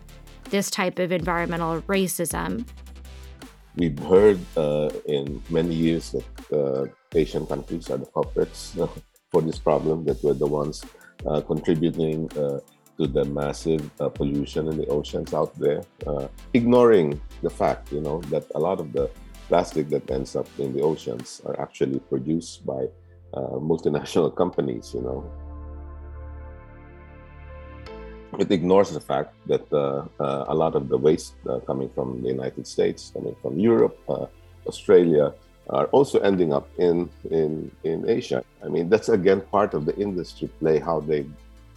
this 0.50 0.70
type 0.70 0.99
of 0.99 1.12
environmental 1.12 1.80
racism 1.82 2.66
we've 3.75 3.99
heard 4.00 4.38
uh, 4.54 4.90
in 5.06 5.42
many 5.49 5.75
years 5.75 6.11
that 6.11 6.52
uh, 6.52 6.84
Asian 7.14 7.46
countries 7.46 7.88
are 7.90 7.96
the 7.96 8.04
culprits 8.04 8.76
for 9.30 9.40
this 9.40 9.58
problem, 9.58 10.04
that 10.04 10.22
we're 10.22 10.34
the 10.34 10.46
ones 10.46 10.84
uh, 11.26 11.40
contributing 11.40 12.30
uh, 12.37 12.58
to 12.99 13.06
the 13.06 13.25
massive 13.25 13.90
uh, 14.00 14.08
pollution 14.08 14.68
in 14.68 14.76
the 14.76 14.87
oceans 14.87 15.32
out 15.34 15.54
there, 15.58 15.82
uh, 16.06 16.28
ignoring 16.54 17.20
the 17.42 17.50
fact, 17.50 17.92
you 17.92 18.00
know, 18.00 18.20
that 18.22 18.44
a 18.54 18.58
lot 18.58 18.80
of 18.80 18.92
the 18.92 19.11
plastic 19.49 19.88
that 19.88 20.11
ends 20.11 20.37
up 20.37 20.46
in 20.58 20.72
the 20.72 20.80
oceans 20.80 21.42
are 21.46 21.58
actually 21.61 21.99
produced 21.99 22.64
by 22.66 22.87
multinational 23.34 24.34
companies, 24.42 24.92
you 24.94 25.00
know, 25.00 25.25
it 28.38 28.50
ignores 28.50 28.90
the 28.90 29.00
fact 29.00 29.34
that 29.46 29.70
uh, 29.72 30.04
uh, 30.20 30.44
a 30.49 30.54
lot 30.54 30.75
of 30.75 30.88
the 30.88 30.96
waste 30.96 31.34
uh, 31.49 31.58
coming 31.61 31.90
from 31.90 32.22
the 32.22 32.28
United 32.28 32.66
States, 32.66 33.11
coming 33.14 33.37
from 33.42 33.58
Europe, 33.58 33.99
uh, 34.08 34.26
Australia, 34.66 35.34
are 35.70 35.87
also 35.87 36.18
ending 36.20 36.52
up 36.52 36.68
in, 36.78 37.08
in 37.30 37.70
in 37.84 38.08
Asia. 38.08 38.42
I 38.64 38.68
mean, 38.68 38.88
that's 38.88 39.08
again 39.08 39.40
part 39.52 39.75
of 39.75 39.87
the 39.87 39.94
industry 39.96 40.49
play 40.61 40.78
how 40.78 41.00
they 41.00 41.26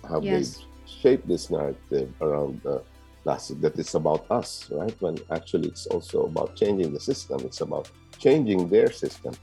how 0.10 0.22
yes. 0.22 0.58
they 0.58 0.66
shape 0.88 1.26
this 1.26 1.50
narrative 1.50 2.14
around 2.22 2.62
the 2.64 2.82
plastic 3.24 3.60
that 3.62 3.78
it's 3.78 3.96
about 3.96 4.26
us, 4.30 4.70
right? 4.72 4.96
When 5.02 5.18
actually 5.32 5.70
it's 5.70 5.88
also 5.88 6.26
about 6.26 6.56
changing 6.56 6.94
the 6.94 7.00
system. 7.00 7.40
It's 7.42 7.62
about 7.62 7.90
changing 8.20 8.70
their 8.70 8.92
system, 8.92 9.34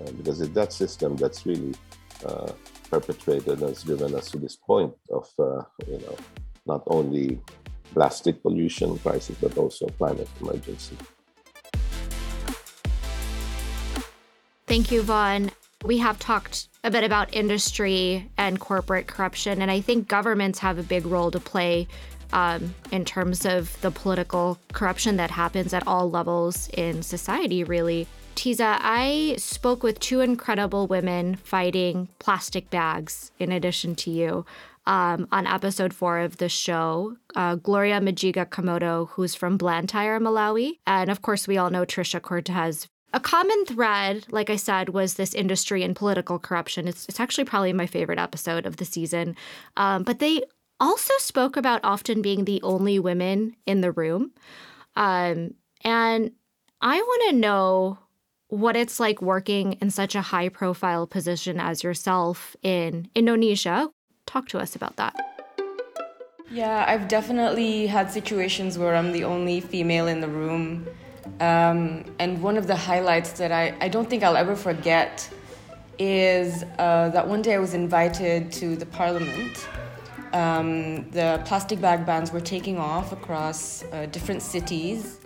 uh, 0.00 0.10
because 0.12 0.40
it's 0.40 0.54
that 0.54 0.72
system 0.72 1.16
that's 1.16 1.44
really 1.44 1.74
uh, 2.24 2.52
perpetrated 2.90 3.60
and 3.60 3.68
has 3.68 3.82
driven 3.82 4.14
us 4.14 4.30
to 4.30 4.38
this 4.38 4.56
point 4.56 4.94
of 5.10 5.28
you 5.88 5.98
know 5.98 6.16
not 6.66 6.82
only 6.86 7.40
plastic 7.92 8.42
pollution 8.42 8.98
crisis, 8.98 9.36
but 9.40 9.56
also 9.56 9.86
climate 9.98 10.28
emergency. 10.40 10.96
Thank 14.66 14.90
you, 14.90 15.02
Von. 15.02 15.50
We 15.84 15.98
have 15.98 16.18
talked 16.18 16.68
a 16.82 16.90
bit 16.90 17.04
about 17.04 17.34
industry 17.34 18.30
and 18.38 18.58
corporate 18.58 19.06
corruption, 19.06 19.60
and 19.60 19.70
I 19.70 19.82
think 19.82 20.08
governments 20.08 20.58
have 20.60 20.78
a 20.78 20.82
big 20.82 21.04
role 21.04 21.30
to 21.30 21.38
play 21.38 21.86
um, 22.32 22.74
in 22.90 23.04
terms 23.04 23.44
of 23.44 23.78
the 23.82 23.90
political 23.90 24.58
corruption 24.72 25.16
that 25.16 25.30
happens 25.30 25.74
at 25.74 25.86
all 25.86 26.10
levels 26.10 26.70
in 26.72 27.02
society, 27.02 27.64
really. 27.64 28.06
Tiza, 28.34 28.78
I 28.80 29.34
spoke 29.36 29.82
with 29.82 30.00
two 30.00 30.20
incredible 30.20 30.86
women 30.86 31.36
fighting 31.36 32.08
plastic 32.18 32.70
bags 32.70 33.30
in 33.38 33.52
addition 33.52 33.94
to 33.96 34.10
you 34.10 34.46
um, 34.86 35.28
on 35.30 35.46
episode 35.46 35.92
four 35.92 36.18
of 36.18 36.38
the 36.38 36.48
show. 36.48 37.16
Uh, 37.36 37.56
Gloria 37.56 38.00
Majiga 38.00 38.46
Kamoto, 38.46 39.10
who's 39.10 39.34
from 39.34 39.58
Blantyre, 39.58 40.18
Malawi. 40.18 40.78
And 40.86 41.10
of 41.10 41.20
course, 41.20 41.46
we 41.46 41.58
all 41.58 41.70
know 41.70 41.84
Trisha 41.84 42.22
Cortez. 42.22 42.88
A 43.14 43.20
common 43.20 43.64
thread, 43.64 44.26
like 44.30 44.50
I 44.50 44.56
said, 44.56 44.88
was 44.88 45.14
this 45.14 45.34
industry 45.34 45.82
and 45.84 45.94
political 45.94 46.38
corruption. 46.38 46.88
It's, 46.88 47.06
it's 47.08 47.20
actually 47.20 47.44
probably 47.44 47.72
my 47.72 47.86
favorite 47.86 48.18
episode 48.18 48.66
of 48.66 48.76
the 48.76 48.84
season. 48.84 49.36
Um, 49.76 50.02
but 50.02 50.18
they 50.18 50.42
also 50.80 51.14
spoke 51.18 51.56
about 51.56 51.80
often 51.84 52.22
being 52.22 52.44
the 52.44 52.60
only 52.62 52.98
women 52.98 53.54
in 53.66 53.80
the 53.82 53.92
room. 53.92 54.32
Um, 54.96 55.54
and 55.82 56.32
I 56.80 57.00
want 57.00 57.30
to 57.30 57.36
know 57.36 57.98
what 58.48 58.76
it's 58.76 58.98
like 58.98 59.22
working 59.22 59.74
in 59.74 59.90
such 59.90 60.14
a 60.16 60.20
high 60.20 60.48
profile 60.48 61.06
position 61.06 61.60
as 61.60 61.82
yourself 61.82 62.56
in 62.62 63.08
Indonesia, 63.14 63.90
Talk 64.26 64.48
to 64.48 64.58
us 64.58 64.74
about 64.74 64.96
that. 64.96 65.14
Yeah, 66.50 66.84
I've 66.86 67.08
definitely 67.08 67.86
had 67.86 68.10
situations 68.10 68.78
where 68.78 68.94
I'm 68.94 69.12
the 69.12 69.24
only 69.24 69.60
female 69.60 70.06
in 70.06 70.20
the 70.20 70.28
room. 70.28 70.86
Um, 71.40 72.04
and 72.18 72.42
one 72.42 72.56
of 72.56 72.66
the 72.66 72.76
highlights 72.76 73.32
that 73.32 73.50
I, 73.50 73.74
I 73.80 73.88
don't 73.88 74.08
think 74.08 74.22
I'll 74.22 74.36
ever 74.36 74.54
forget 74.54 75.28
is 75.98 76.64
uh, 76.78 77.08
that 77.10 77.26
one 77.26 77.42
day 77.42 77.54
I 77.54 77.58
was 77.58 77.74
invited 77.74 78.52
to 78.52 78.76
the 78.76 78.86
parliament. 78.86 79.68
Um, 80.32 81.08
the 81.10 81.40
plastic 81.44 81.80
bag 81.80 82.04
bans 82.04 82.32
were 82.32 82.40
taking 82.40 82.78
off 82.78 83.12
across 83.12 83.84
uh, 83.84 84.06
different 84.06 84.42
cities. 84.42 85.18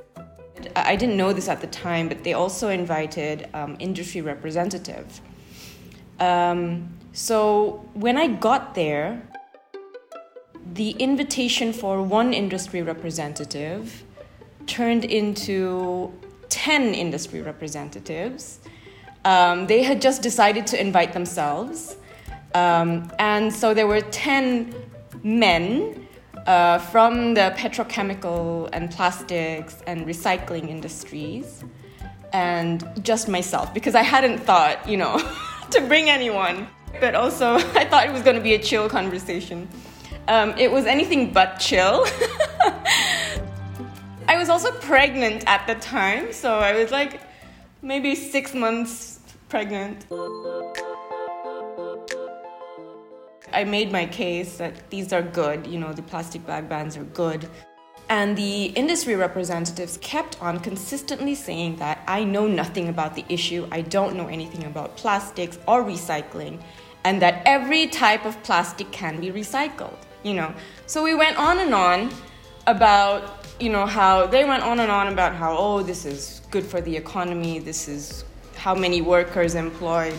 I 0.77 0.97
didn't 0.97 1.17
know 1.17 1.33
this 1.33 1.49
at 1.49 1.61
the 1.61 1.67
time, 1.69 2.09
but 2.09 2.25
they 2.25 2.35
also 2.35 2.69
invited 2.69 3.49
um, 3.55 3.77
industry 3.79 4.21
representative. 4.21 5.21
Um, 6.21 6.95
so 7.13 7.89
when 7.95 8.17
I 8.17 8.27
got 8.27 8.75
there, 8.75 9.23
the 10.75 10.91
invitation 10.91 11.73
for 11.73 12.03
one 12.03 12.35
industry 12.35 12.83
representative 12.83 14.05
turned 14.69 15.05
into 15.05 16.13
10 16.51 16.95
industry 16.95 17.43
representatives. 17.43 18.61
Um, 19.25 19.67
they 19.67 19.83
had 19.83 20.01
just 20.01 20.23
decided 20.23 20.67
to 20.69 20.81
invite 20.81 21.13
themselves. 21.13 21.97
Um, 22.55 23.11
and 23.19 23.53
so 23.53 23.75
there 23.75 23.87
were 23.87 24.01
10 24.01 24.75
men 25.23 26.07
uh, 26.47 26.79
from 26.79 27.35
the 27.35 27.53
petrochemical 27.57 28.71
and 28.73 28.91
plastics 28.91 29.83
and 29.87 30.07
recycling 30.07 30.69
industries, 30.69 31.63
and 32.33 32.89
just 33.03 33.29
myself, 33.29 33.75
because 33.75 33.95
I 33.95 34.03
hadn't 34.03 34.39
thought, 34.39 34.89
you 34.89 34.97
know, 34.97 35.19
to 35.71 35.81
bring 35.83 36.09
anyone. 36.09 36.67
But 37.01 37.15
also, 37.15 37.55
I 37.75 37.85
thought 37.85 38.07
it 38.07 38.13
was 38.13 38.23
going 38.23 38.37
to 38.37 38.43
be 38.43 38.55
a 38.55 38.59
chill 38.59 38.89
conversation. 38.89 39.69
Um, 40.27 40.55
it 40.59 40.71
was 40.71 40.87
anything 40.87 41.33
but 41.33 41.59
chill. 41.59 42.07
I 44.29 44.37
was 44.37 44.51
also 44.51 44.71
pregnant 44.73 45.43
at 45.47 45.67
the 45.67 45.75
time, 45.77 46.35
so 46.35 46.59
I 46.59 46.75
was 46.75 46.91
like 46.91 47.23
maybe 47.81 48.15
six 48.15 48.53
months 48.53 49.21
pregnant. 49.49 50.05
I 53.55 53.65
made 53.65 53.91
my 53.91 54.05
case 54.05 54.59
that 54.59 54.91
these 54.91 55.15
are 55.15 55.23
good, 55.23 55.67
you 55.67 55.79
know, 55.81 55.95
the 55.95 56.03
plastic 56.03 56.47
bag 56.47 56.69
bans 56.69 56.95
are 56.99 57.05
good. 57.05 57.49
And 58.11 58.37
the 58.37 58.67
industry 58.67 59.15
representatives 59.15 59.99
kept 60.03 60.41
on 60.43 60.61
consistently 60.61 61.35
saying 61.35 61.77
that 61.77 62.03
I 62.07 62.23
know 62.23 62.47
nothing 62.47 62.89
about 62.89 63.15
the 63.15 63.25
issue, 63.31 63.67
I 63.73 63.81
don't 63.81 64.15
know 64.15 64.27
anything 64.27 64.65
about 64.65 64.99
plastics 64.99 65.59
or 65.67 65.83
recycling, 65.83 66.61
and 67.05 67.23
that 67.23 67.43
every 67.47 67.87
type 67.87 68.27
of 68.27 68.43
plastic 68.43 68.93
can 68.93 69.21
be 69.23 69.31
recycled, 69.31 69.97
you 70.23 70.35
know. 70.35 70.53
So 70.87 71.03
we 71.03 71.15
went 71.15 71.39
on 71.39 71.61
and 71.61 71.73
on 71.73 72.11
about, 72.67 73.38
you 73.61 73.71
know, 73.71 73.87
how 73.87 74.27
they 74.27 74.45
went 74.45 74.63
on 74.63 74.81
and 74.81 74.91
on 74.91 75.09
about 75.09 75.35
how, 75.35 75.57
oh, 75.57 75.83
this 75.83 76.05
is 76.05 76.43
good 76.51 76.65
for 76.65 76.81
the 76.81 76.97
economy, 76.97 77.59
this 77.59 77.89
is 77.89 78.25
how 78.57 78.75
many 78.75 79.01
workers 79.01 79.55
employed 79.55 80.19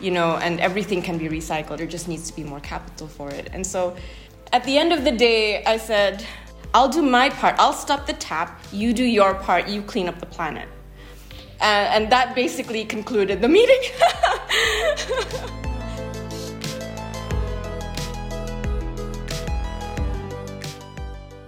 you 0.00 0.10
know, 0.10 0.36
and 0.36 0.60
everything 0.60 1.02
can 1.02 1.18
be 1.18 1.28
recycled. 1.28 1.78
There 1.78 1.86
just 1.86 2.08
needs 2.08 2.30
to 2.30 2.36
be 2.36 2.44
more 2.44 2.60
capital 2.60 3.08
for 3.08 3.30
it. 3.30 3.48
And 3.52 3.66
so 3.66 3.96
at 4.52 4.64
the 4.64 4.78
end 4.78 4.92
of 4.92 5.04
the 5.04 5.12
day, 5.12 5.64
I 5.64 5.76
said, 5.76 6.24
I'll 6.74 6.88
do 6.88 7.02
my 7.02 7.30
part. 7.30 7.56
I'll 7.58 7.72
stop 7.72 8.06
the 8.06 8.12
tap. 8.14 8.62
You 8.72 8.92
do 8.92 9.04
your 9.04 9.34
part. 9.34 9.68
You 9.68 9.82
clean 9.82 10.08
up 10.08 10.18
the 10.20 10.26
planet. 10.26 10.68
And, 11.60 12.04
and 12.04 12.12
that 12.12 12.34
basically 12.34 12.84
concluded 12.84 13.40
the 13.40 13.48
meeting. 13.48 13.82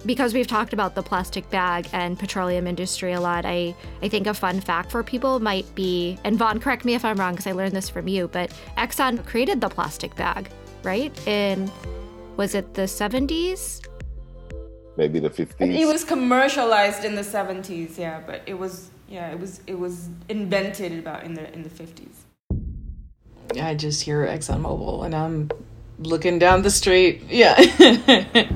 because 0.05 0.33
we've 0.33 0.47
talked 0.47 0.73
about 0.73 0.95
the 0.95 1.03
plastic 1.03 1.49
bag 1.49 1.87
and 1.93 2.17
petroleum 2.17 2.67
industry 2.67 3.13
a 3.13 3.21
lot, 3.21 3.45
I, 3.45 3.75
I 4.01 4.07
think 4.07 4.27
a 4.27 4.33
fun 4.33 4.59
fact 4.59 4.91
for 4.91 5.03
people 5.03 5.39
might 5.39 5.73
be, 5.75 6.17
and 6.23 6.37
Von, 6.37 6.59
correct 6.59 6.85
me 6.85 6.95
if 6.95 7.05
I'm 7.05 7.17
wrong 7.17 7.33
because 7.33 7.47
I 7.47 7.51
learned 7.51 7.75
this 7.75 7.89
from 7.89 8.07
you, 8.07 8.27
but 8.27 8.51
Exxon 8.77 9.25
created 9.25 9.61
the 9.61 9.69
plastic 9.69 10.15
bag, 10.15 10.49
right? 10.83 11.15
In, 11.27 11.71
was 12.37 12.55
it 12.55 12.73
the 12.73 12.83
70s? 12.83 13.85
Maybe 14.97 15.19
the 15.19 15.29
50s. 15.29 15.55
It 15.59 15.85
was 15.85 16.03
commercialized 16.03 17.05
in 17.05 17.15
the 17.15 17.21
70s, 17.21 17.97
yeah, 17.97 18.21
but 18.25 18.41
it 18.45 18.55
was, 18.55 18.89
yeah, 19.07 19.31
it 19.31 19.39
was, 19.39 19.61
it 19.67 19.77
was 19.77 20.09
invented 20.29 20.97
about 20.97 21.23
in 21.23 21.33
the, 21.33 21.51
in 21.53 21.63
the 21.63 21.69
50s. 21.69 22.07
I 23.61 23.75
just 23.75 24.01
hear 24.01 24.25
ExxonMobil 24.25 25.05
and 25.05 25.13
I'm 25.13 25.51
looking 25.99 26.39
down 26.39 26.61
the 26.61 26.71
street. 26.71 27.23
Yeah. 27.29 27.55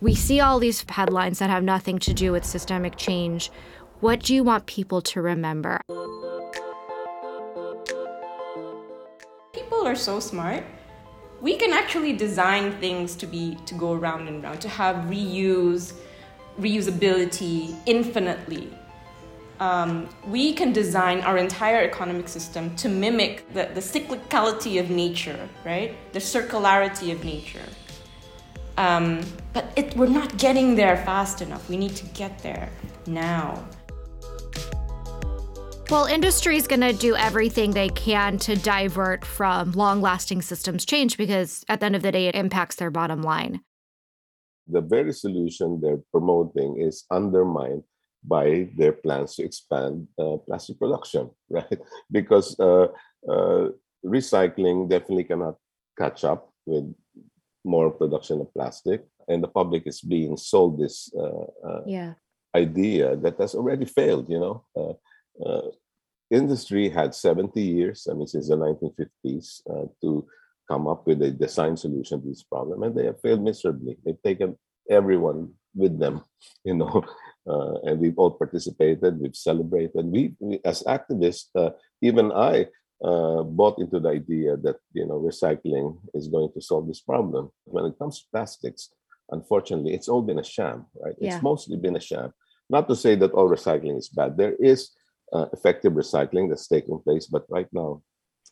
we 0.00 0.14
see 0.14 0.40
all 0.40 0.58
these 0.58 0.84
headlines 0.88 1.38
that 1.40 1.50
have 1.50 1.64
nothing 1.64 1.98
to 1.98 2.14
do 2.14 2.30
with 2.32 2.44
systemic 2.44 2.96
change. 2.96 3.50
What 4.00 4.20
do 4.20 4.34
you 4.34 4.44
want 4.44 4.66
people 4.66 5.02
to 5.02 5.20
remember? 5.20 5.80
People 9.52 9.84
are 9.84 9.96
so 9.96 10.20
smart. 10.20 10.64
We 11.40 11.56
can 11.56 11.72
actually 11.72 12.12
design 12.12 12.72
things 12.78 13.16
to 13.16 13.26
be 13.26 13.56
to 13.66 13.74
go 13.74 13.92
around 13.92 14.28
and 14.28 14.44
around, 14.44 14.60
to 14.60 14.68
have 14.68 14.96
reuse, 15.06 15.94
reusability 16.60 17.76
infinitely. 17.86 18.72
Um, 19.60 20.08
we 20.28 20.52
can 20.52 20.72
design 20.72 21.22
our 21.22 21.36
entire 21.36 21.82
economic 21.82 22.28
system 22.28 22.76
to 22.76 22.88
mimic 22.88 23.52
the, 23.52 23.68
the 23.74 23.80
cyclicality 23.80 24.78
of 24.78 24.90
nature, 24.90 25.48
right? 25.64 25.96
The 26.12 26.20
circularity 26.20 27.10
of 27.10 27.24
nature. 27.24 27.64
Um, 28.78 29.20
but 29.52 29.72
it, 29.74 29.96
we're 29.96 30.06
not 30.06 30.38
getting 30.38 30.76
there 30.76 30.98
fast 30.98 31.42
enough. 31.42 31.68
We 31.68 31.76
need 31.76 31.96
to 31.96 32.06
get 32.14 32.38
there 32.38 32.70
now. 33.08 33.68
Well, 35.90 36.04
industry 36.04 36.56
is 36.56 36.68
going 36.68 36.82
to 36.82 36.92
do 36.92 37.16
everything 37.16 37.72
they 37.72 37.88
can 37.88 38.38
to 38.38 38.54
divert 38.54 39.24
from 39.24 39.72
long 39.72 40.00
lasting 40.00 40.42
systems 40.42 40.84
change 40.84 41.16
because 41.16 41.64
at 41.68 41.80
the 41.80 41.86
end 41.86 41.96
of 41.96 42.02
the 42.02 42.12
day, 42.12 42.28
it 42.28 42.36
impacts 42.36 42.76
their 42.76 42.90
bottom 42.90 43.20
line. 43.22 43.62
The 44.68 44.82
very 44.82 45.12
solution 45.12 45.80
they're 45.80 46.02
promoting 46.12 46.78
is 46.80 47.04
undermined 47.10 47.82
by 48.22 48.68
their 48.76 48.92
plans 48.92 49.34
to 49.36 49.44
expand 49.44 50.06
uh, 50.20 50.36
plastic 50.46 50.78
production, 50.78 51.30
right? 51.50 51.78
Because 52.12 52.54
uh, 52.60 52.88
uh, 53.28 53.70
recycling 54.06 54.88
definitely 54.88 55.24
cannot 55.24 55.56
catch 55.98 56.22
up 56.22 56.52
with 56.66 56.94
more 57.68 57.90
production 57.90 58.40
of 58.40 58.52
plastic, 58.54 59.04
and 59.28 59.42
the 59.42 59.48
public 59.48 59.86
is 59.86 60.00
being 60.00 60.36
sold 60.36 60.80
this 60.80 61.12
uh, 61.14 61.46
uh, 61.68 61.82
yeah. 61.86 62.14
idea 62.56 63.16
that 63.16 63.36
has 63.38 63.54
already 63.54 63.84
failed. 63.84 64.28
You 64.28 64.40
know, 64.40 64.56
uh, 64.74 64.94
uh 65.46 65.70
industry 66.30 66.88
had 66.88 67.14
70 67.14 67.60
years, 67.60 68.06
I 68.10 68.14
mean, 68.14 68.26
since 68.26 68.48
the 68.48 68.56
1950s, 68.56 69.62
uh, 69.70 69.86
to 70.02 70.26
come 70.68 70.86
up 70.86 71.06
with 71.06 71.22
a 71.22 71.30
design 71.30 71.76
solution 71.76 72.20
to 72.20 72.28
this 72.28 72.42
problem, 72.42 72.82
and 72.82 72.94
they 72.94 73.06
have 73.06 73.20
failed 73.20 73.42
miserably. 73.42 73.96
They've 74.04 74.22
taken 74.22 74.58
everyone 74.90 75.52
with 75.74 75.98
them, 75.98 76.24
you 76.64 76.74
know. 76.74 77.04
Uh, 77.46 77.80
and 77.84 77.98
we've 77.98 78.18
all 78.18 78.32
participated, 78.32 79.18
we've 79.18 79.34
celebrated. 79.34 80.04
We, 80.04 80.34
we 80.38 80.60
as 80.66 80.82
activists, 80.82 81.48
even 82.02 82.30
I 82.30 82.66
uh, 83.04 83.42
bought 83.42 83.78
into 83.78 84.00
the 84.00 84.08
idea 84.08 84.56
that 84.56 84.76
you 84.92 85.06
know 85.06 85.20
recycling 85.20 85.98
is 86.14 86.28
going 86.28 86.50
to 86.52 86.60
solve 86.60 86.86
this 86.86 87.00
problem. 87.00 87.50
When 87.64 87.84
it 87.84 87.98
comes 87.98 88.20
to 88.20 88.26
plastics, 88.32 88.90
unfortunately, 89.30 89.94
it's 89.94 90.08
all 90.08 90.22
been 90.22 90.38
a 90.38 90.44
sham, 90.44 90.86
right? 91.00 91.14
Yeah. 91.18 91.34
It's 91.34 91.42
mostly 91.42 91.76
been 91.76 91.96
a 91.96 92.00
sham. 92.00 92.32
Not 92.70 92.88
to 92.88 92.96
say 92.96 93.14
that 93.16 93.32
all 93.32 93.48
recycling 93.48 93.96
is 93.96 94.08
bad. 94.08 94.36
There 94.36 94.54
is 94.60 94.90
uh, 95.32 95.46
effective 95.52 95.92
recycling 95.92 96.48
that's 96.48 96.68
taking 96.68 96.98
place, 96.98 97.26
but 97.26 97.44
right 97.48 97.68
now, 97.72 98.02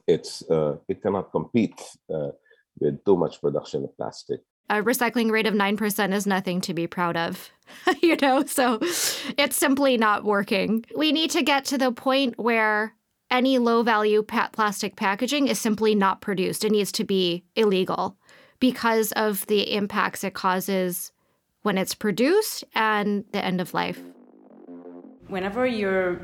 it's 0.07 0.49
uh, 0.49 0.77
it 0.89 1.03
cannot 1.03 1.33
compete 1.33 1.81
uh, 2.13 2.31
with 2.79 3.05
too 3.05 3.17
much 3.17 3.41
production 3.41 3.85
of 3.85 3.97
plastic. 3.97 4.41
A 4.69 4.83
recycling 4.83 5.31
rate 5.31 5.47
of 5.47 5.55
9% 5.55 6.13
is 6.13 6.27
nothing 6.27 6.61
to 6.63 6.75
be 6.75 6.89
proud 6.89 7.17
of, 7.17 7.51
you 8.03 8.17
know? 8.17 8.45
So 8.45 8.81
it's 8.83 9.57
simply 9.57 9.97
not 9.97 10.25
working. 10.25 10.85
We 10.97 11.13
need 11.13 11.31
to 11.31 11.43
get 11.43 11.65
to 11.67 11.79
the 11.79 11.93
point 11.93 12.37
where 12.37 12.97
any 13.31 13.59
low 13.59 13.83
value 13.83 14.23
plastic 14.23 14.97
packaging 14.97 15.49
is 15.49 15.59
simply 15.59 15.95
not 15.95 16.21
produced. 16.21 16.65
It 16.65 16.73
needs 16.73 16.93
to 16.93 17.05
be 17.05 17.45
illegal 17.55 18.17
because 18.61 19.13
of 19.13 19.47
the 19.47 19.75
impacts 19.75 20.25
it 20.25 20.35
causes 20.35 21.13
when 21.63 21.79
it's 21.79 21.95
produced 21.95 22.65
and 22.75 23.25
the 23.33 23.45
end 23.45 23.61
of 23.61 23.75
life. 23.75 24.01
Whenever 25.29 25.67
you're 25.67 26.21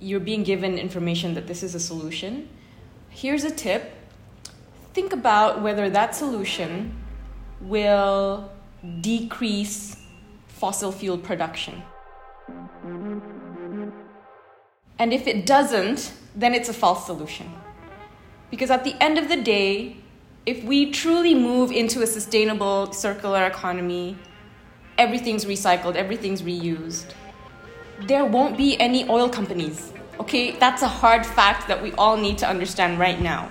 you're 0.00 0.20
being 0.20 0.42
given 0.42 0.76
information 0.76 1.34
that 1.34 1.46
this 1.46 1.62
is 1.62 1.74
a 1.74 1.80
solution, 1.80 2.48
here's 3.08 3.44
a 3.44 3.50
tip. 3.50 3.94
Think 4.92 5.12
about 5.12 5.62
whether 5.62 5.88
that 5.88 6.14
solution 6.14 6.94
will 7.60 8.50
decrease 9.00 9.96
fossil 10.46 10.92
fuel 10.92 11.16
production. 11.16 11.82
And 14.98 15.12
if 15.12 15.26
it 15.26 15.46
doesn't, 15.46 16.12
then 16.34 16.54
it's 16.54 16.68
a 16.68 16.74
false 16.74 17.06
solution. 17.06 17.52
Because 18.50 18.70
at 18.70 18.84
the 18.84 18.94
end 19.00 19.18
of 19.18 19.28
the 19.28 19.40
day, 19.40 19.96
If 20.46 20.62
we 20.62 20.90
truly 20.90 21.34
move 21.34 21.72
into 21.72 22.02
a 22.02 22.06
sustainable 22.06 22.92
circular 22.92 23.46
economy, 23.46 24.18
everything's 24.98 25.46
recycled, 25.46 25.96
everything's 25.96 26.42
reused, 26.42 27.14
there 28.02 28.26
won't 28.26 28.58
be 28.58 28.78
any 28.78 29.08
oil 29.08 29.30
companies. 29.30 29.94
Okay, 30.20 30.50
that's 30.50 30.82
a 30.82 30.88
hard 30.88 31.24
fact 31.24 31.66
that 31.68 31.82
we 31.82 31.92
all 31.92 32.18
need 32.18 32.36
to 32.38 32.46
understand 32.46 32.98
right 32.98 33.22
now 33.22 33.50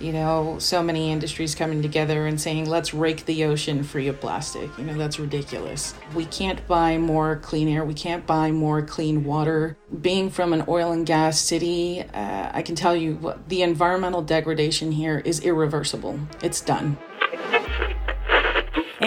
you 0.00 0.12
know, 0.12 0.58
so 0.58 0.82
many 0.82 1.10
industries 1.10 1.54
coming 1.54 1.82
together 1.82 2.26
and 2.26 2.40
saying, 2.40 2.68
let's 2.68 2.94
rake 2.94 3.24
the 3.26 3.44
ocean 3.44 3.82
free 3.82 4.08
of 4.08 4.20
plastic. 4.20 4.70
You 4.78 4.84
know, 4.84 4.96
that's 4.96 5.18
ridiculous. 5.18 5.94
We 6.14 6.24
can't 6.26 6.66
buy 6.66 6.98
more 6.98 7.36
clean 7.36 7.68
air. 7.68 7.84
We 7.84 7.94
can't 7.94 8.26
buy 8.26 8.50
more 8.50 8.82
clean 8.82 9.24
water. 9.24 9.76
Being 10.00 10.30
from 10.30 10.52
an 10.52 10.64
oil 10.68 10.92
and 10.92 11.06
gas 11.06 11.40
city, 11.40 12.02
uh, 12.14 12.50
I 12.52 12.62
can 12.62 12.74
tell 12.74 12.94
you 12.94 13.14
what 13.14 13.48
the 13.48 13.62
environmental 13.62 14.22
degradation 14.22 14.92
here 14.92 15.18
is 15.18 15.40
irreversible. 15.40 16.18
It's 16.42 16.60
done. 16.60 16.98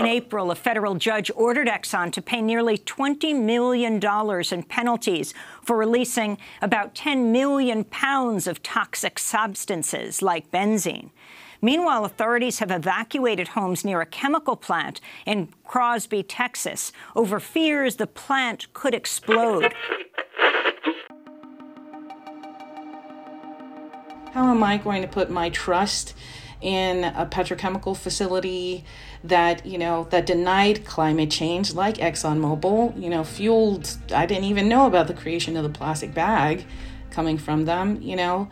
In 0.01 0.07
April, 0.07 0.49
a 0.49 0.55
federal 0.55 0.95
judge 0.95 1.29
ordered 1.35 1.67
Exxon 1.67 2.11
to 2.13 2.23
pay 2.23 2.41
nearly 2.41 2.75
$20 2.75 3.39
million 3.39 4.01
in 4.51 4.63
penalties 4.63 5.35
for 5.61 5.77
releasing 5.77 6.39
about 6.59 6.95
10 6.95 7.31
million 7.31 7.83
pounds 7.83 8.47
of 8.47 8.63
toxic 8.63 9.19
substances 9.19 10.23
like 10.23 10.49
benzene. 10.49 11.11
Meanwhile, 11.61 12.03
authorities 12.03 12.57
have 12.57 12.71
evacuated 12.71 13.49
homes 13.49 13.85
near 13.85 14.01
a 14.01 14.07
chemical 14.07 14.55
plant 14.55 15.01
in 15.27 15.49
Crosby, 15.65 16.23
Texas, 16.23 16.91
over 17.15 17.39
fears 17.39 17.97
the 17.97 18.07
plant 18.07 18.73
could 18.73 18.95
explode. 18.95 19.71
How 24.31 24.49
am 24.49 24.63
I 24.63 24.79
going 24.79 25.03
to 25.03 25.07
put 25.07 25.29
my 25.29 25.49
trust 25.49 26.15
in 26.61 27.03
a 27.03 27.25
petrochemical 27.25 27.97
facility 27.97 28.83
that 29.23 29.65
you 29.65 29.77
know 29.77 30.05
that 30.11 30.25
denied 30.25 30.85
climate 30.85 31.31
change 31.31 31.73
like 31.73 31.95
exxonmobil 31.97 33.01
you 33.01 33.09
know 33.09 33.23
fueled 33.23 33.97
i 34.13 34.25
didn't 34.25 34.43
even 34.43 34.67
know 34.67 34.85
about 34.85 35.07
the 35.07 35.13
creation 35.13 35.57
of 35.57 35.63
the 35.63 35.69
plastic 35.69 36.13
bag 36.13 36.65
coming 37.09 37.37
from 37.37 37.65
them 37.65 38.01
you 38.01 38.15
know? 38.15 38.49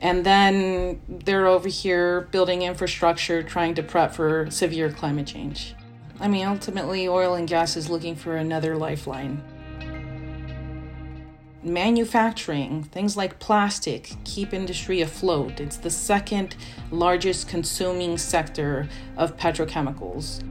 And 0.00 0.26
then 0.26 1.00
they're 1.08 1.46
over 1.46 1.68
here 1.68 2.22
building 2.32 2.62
infrastructure 2.62 3.42
trying 3.42 3.74
to 3.74 3.84
prep 3.84 4.12
for 4.12 4.50
severe 4.50 4.90
climate 4.90 5.28
change. 5.28 5.76
I 6.18 6.26
mean 6.26 6.46
ultimately 6.46 7.06
oil 7.06 7.34
and 7.34 7.48
gas 7.48 7.76
is 7.76 7.88
looking 7.88 8.16
for 8.16 8.36
another 8.36 8.76
lifeline 8.76 9.42
manufacturing, 11.62 12.82
things 12.84 13.16
like 13.16 13.38
plastic, 13.38 14.14
keep 14.24 14.52
industry 14.52 15.00
afloat. 15.00 15.60
It's 15.60 15.76
the 15.76 15.90
second 15.90 16.56
largest 16.90 17.48
consuming 17.48 18.18
sector 18.18 18.88
of 19.16 19.36
petrochemicals. 19.36 20.42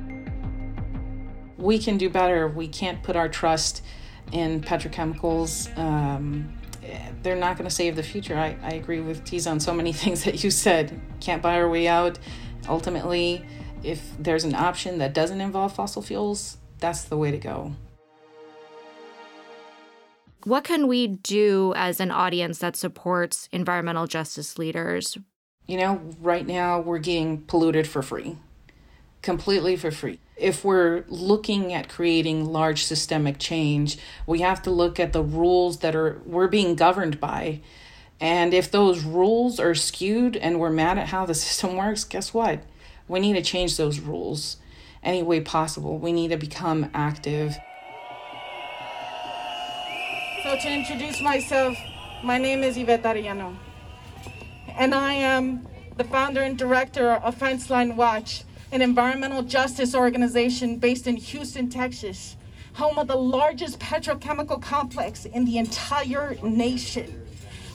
We 1.57 1.77
can 1.77 1.97
do 1.97 2.09
better. 2.09 2.47
We 2.47 2.67
can't 2.67 3.03
put 3.03 3.15
our 3.15 3.29
trust 3.29 3.83
in 4.31 4.61
petrochemicals. 4.61 5.77
Um, 5.77 6.57
they're 7.21 7.35
not 7.35 7.57
going 7.57 7.69
to 7.69 7.75
save 7.75 7.95
the 7.95 8.03
future. 8.03 8.37
I, 8.37 8.57
I 8.63 8.71
agree 8.73 9.01
with 9.01 9.23
Tiza 9.23 9.51
on 9.51 9.59
so 9.59 9.73
many 9.73 9.93
things 10.01 10.23
that 10.23 10.43
you 10.43 10.51
said. 10.51 10.99
Can't 11.19 11.41
buy 11.41 11.55
our 11.55 11.69
way 11.69 11.87
out. 11.87 12.17
Ultimately, 12.67 13.45
if 13.83 14.11
there's 14.19 14.43
an 14.43 14.55
option 14.55 14.99
that 14.99 15.13
doesn't 15.13 15.41
involve 15.41 15.73
fossil 15.73 16.01
fuels, 16.01 16.57
that's 16.79 17.03
the 17.03 17.17
way 17.17 17.31
to 17.31 17.37
go. 17.37 17.75
What 20.45 20.63
can 20.63 20.87
we 20.87 21.07
do 21.07 21.73
as 21.75 21.99
an 21.99 22.09
audience 22.09 22.59
that 22.59 22.75
supports 22.75 23.47
environmental 23.51 24.07
justice 24.07 24.57
leaders? 24.57 25.17
You 25.67 25.77
know, 25.77 26.01
right 26.19 26.45
now 26.45 26.79
we're 26.79 26.99
getting 26.99 27.41
polluted 27.41 27.87
for 27.87 28.01
free, 28.01 28.37
completely 29.21 29.75
for 29.75 29.91
free. 29.91 30.19
If 30.35 30.65
we're 30.65 31.05
looking 31.07 31.73
at 31.73 31.89
creating 31.89 32.45
large 32.45 32.83
systemic 32.83 33.37
change, 33.37 33.99
we 34.25 34.39
have 34.39 34.63
to 34.63 34.71
look 34.71 34.99
at 34.99 35.13
the 35.13 35.21
rules 35.21 35.79
that 35.79 35.95
are 35.95 36.21
we're 36.25 36.47
being 36.47 36.75
governed 36.75 37.19
by. 37.19 37.61
And 38.19 38.53
if 38.53 38.71
those 38.71 39.03
rules 39.03 39.59
are 39.59 39.75
skewed 39.75 40.35
and 40.35 40.59
we're 40.59 40.71
mad 40.71 40.97
at 40.97 41.09
how 41.09 41.25
the 41.25 41.33
system 41.35 41.75
works, 41.75 42.03
guess 42.03 42.33
what? 42.33 42.63
We 43.07 43.19
need 43.19 43.33
to 43.33 43.43
change 43.43 43.77
those 43.77 43.99
rules 43.99 44.57
any 45.03 45.21
way 45.21 45.41
possible. 45.41 45.97
We 45.99 46.11
need 46.11 46.29
to 46.29 46.37
become 46.37 46.89
active. 46.93 47.57
So 50.51 50.57
to 50.57 50.69
introduce 50.69 51.21
myself, 51.21 51.77
my 52.23 52.37
name 52.37 52.61
is 52.61 52.75
Yvette 52.75 53.03
Arellano, 53.03 53.55
and 54.75 54.93
I 54.93 55.13
am 55.13 55.65
the 55.95 56.03
founder 56.03 56.41
and 56.41 56.57
director 56.57 57.11
of 57.11 57.37
Fenceline 57.37 57.95
Watch, 57.95 58.43
an 58.73 58.81
environmental 58.81 59.43
justice 59.43 59.95
organization 59.95 60.75
based 60.75 61.07
in 61.07 61.15
Houston, 61.15 61.69
Texas, 61.69 62.35
home 62.73 62.99
of 62.99 63.07
the 63.07 63.15
largest 63.15 63.79
petrochemical 63.79 64.61
complex 64.61 65.23
in 65.23 65.45
the 65.45 65.57
entire 65.57 66.35
nation, 66.43 67.25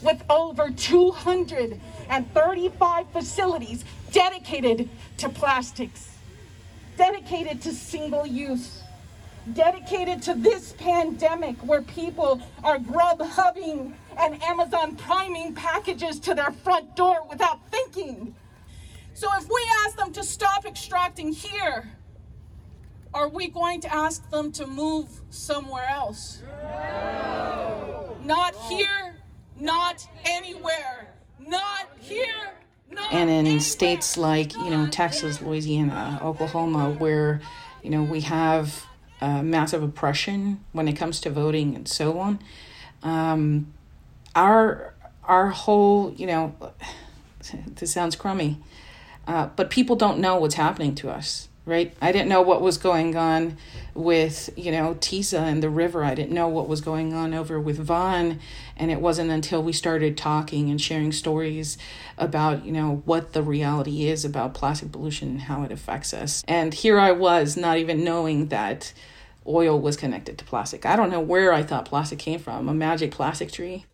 with 0.02 0.22
over 0.28 0.68
235 0.68 3.10
facilities 3.10 3.86
dedicated 4.12 4.90
to 5.16 5.30
plastics, 5.30 6.10
dedicated 6.98 7.62
to 7.62 7.72
single 7.72 8.26
use 8.26 8.82
dedicated 9.52 10.22
to 10.22 10.34
this 10.34 10.74
pandemic 10.78 11.56
where 11.58 11.82
people 11.82 12.40
are 12.64 12.78
Grubhubbing 12.78 13.92
and 14.18 14.42
Amazon 14.42 14.96
priming 14.96 15.54
packages 15.54 16.18
to 16.20 16.34
their 16.34 16.50
front 16.50 16.96
door 16.96 17.26
without 17.28 17.60
thinking. 17.70 18.34
So 19.14 19.28
if 19.38 19.48
we 19.48 19.66
ask 19.86 19.96
them 19.96 20.12
to 20.12 20.22
stop 20.24 20.66
extracting 20.66 21.32
here, 21.32 21.90
are 23.14 23.28
we 23.28 23.48
going 23.48 23.80
to 23.80 23.94
ask 23.94 24.28
them 24.30 24.52
to 24.52 24.66
move 24.66 25.08
somewhere 25.30 25.86
else? 25.88 26.42
No. 26.62 28.16
Not 28.24 28.54
here, 28.68 29.16
not 29.58 30.06
anywhere, 30.24 31.14
not 31.38 31.88
here. 32.00 32.52
Not 32.90 33.12
and 33.12 33.30
in 33.30 33.36
anywhere. 33.36 33.60
states 33.60 34.16
like, 34.16 34.54
you 34.54 34.70
know, 34.70 34.86
Texas, 34.88 35.40
Louisiana, 35.40 36.20
Oklahoma, 36.22 36.90
where, 36.98 37.40
you 37.82 37.90
know, 37.90 38.02
we 38.02 38.20
have 38.20 38.84
uh, 39.20 39.42
massive 39.42 39.82
oppression 39.82 40.64
when 40.72 40.88
it 40.88 40.94
comes 40.94 41.20
to 41.20 41.30
voting 41.30 41.74
and 41.74 41.88
so 41.88 42.18
on. 42.18 42.38
Um, 43.02 43.72
our 44.34 44.94
our 45.24 45.48
whole, 45.48 46.12
you 46.14 46.26
know, 46.26 46.54
this 47.76 47.92
sounds 47.92 48.16
crummy, 48.16 48.58
uh, 49.26 49.48
but 49.56 49.70
people 49.70 49.96
don't 49.96 50.18
know 50.18 50.36
what's 50.36 50.54
happening 50.54 50.94
to 50.96 51.10
us, 51.10 51.48
right? 51.66 51.92
I 52.00 52.12
didn't 52.12 52.28
know 52.28 52.42
what 52.42 52.62
was 52.62 52.78
going 52.78 53.16
on 53.16 53.58
with, 53.92 54.50
you 54.56 54.70
know, 54.70 54.94
Tiza 54.94 55.40
and 55.40 55.62
the 55.62 55.68
river. 55.68 56.04
I 56.04 56.14
didn't 56.14 56.32
know 56.32 56.48
what 56.48 56.68
was 56.68 56.80
going 56.80 57.12
on 57.12 57.34
over 57.34 57.60
with 57.60 57.78
Von. 57.78 58.38
And 58.76 58.90
it 58.90 59.00
wasn't 59.00 59.30
until 59.30 59.62
we 59.62 59.72
started 59.72 60.16
talking 60.16 60.70
and 60.70 60.80
sharing 60.80 61.12
stories 61.12 61.76
about, 62.16 62.64
you 62.64 62.72
know, 62.72 63.02
what 63.04 63.32
the 63.32 63.42
reality 63.42 64.06
is 64.06 64.24
about 64.24 64.54
plastic 64.54 64.92
pollution 64.92 65.28
and 65.28 65.40
how 65.42 65.64
it 65.64 65.72
affects 65.72 66.14
us. 66.14 66.44
And 66.46 66.72
here 66.72 67.00
I 67.00 67.10
was, 67.10 67.56
not 67.56 67.78
even 67.78 68.04
knowing 68.04 68.46
that 68.46 68.92
oil 69.46 69.80
was 69.80 69.96
connected 69.96 70.38
to 70.38 70.44
plastic. 70.44 70.86
I 70.86 70.94
don't 70.94 71.10
know 71.10 71.20
where 71.20 71.52
I 71.52 71.62
thought 71.62 71.84
plastic 71.84 72.20
came 72.20 72.38
from, 72.38 72.68
a 72.68 72.74
magic 72.74 73.10
plastic 73.10 73.50
tree. 73.50 73.86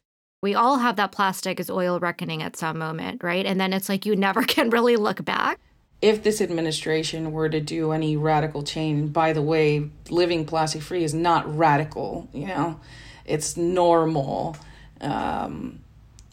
We 0.42 0.54
all 0.54 0.78
have 0.78 0.96
that 0.96 1.12
plastic 1.12 1.60
is 1.60 1.70
oil 1.70 2.00
reckoning 2.00 2.42
at 2.42 2.56
some 2.56 2.76
moment, 2.76 3.22
right? 3.22 3.46
And 3.46 3.60
then 3.60 3.72
it's 3.72 3.88
like 3.88 4.04
you 4.04 4.14
never 4.14 4.42
can 4.46 4.68
really 4.68 4.96
look 4.96 5.24
back 5.24 5.58
if 6.02 6.24
this 6.24 6.40
administration 6.40 7.30
were 7.30 7.48
to 7.48 7.60
do 7.60 7.92
any 7.92 8.16
radical 8.16 8.64
change, 8.64 9.12
by 9.12 9.32
the 9.32 9.40
way, 9.40 9.88
living 10.10 10.44
plastic 10.44 10.82
free 10.82 11.04
is 11.04 11.14
not 11.14 11.56
radical, 11.56 12.28
you 12.32 12.48
know, 12.48 12.80
it's 13.24 13.56
normal. 13.56 14.56
Um, 15.00 15.78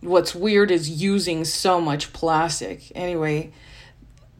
what's 0.01 0.33
weird 0.33 0.71
is 0.71 0.89
using 0.89 1.45
so 1.45 1.79
much 1.79 2.11
plastic. 2.13 2.91
Anyway, 2.95 3.51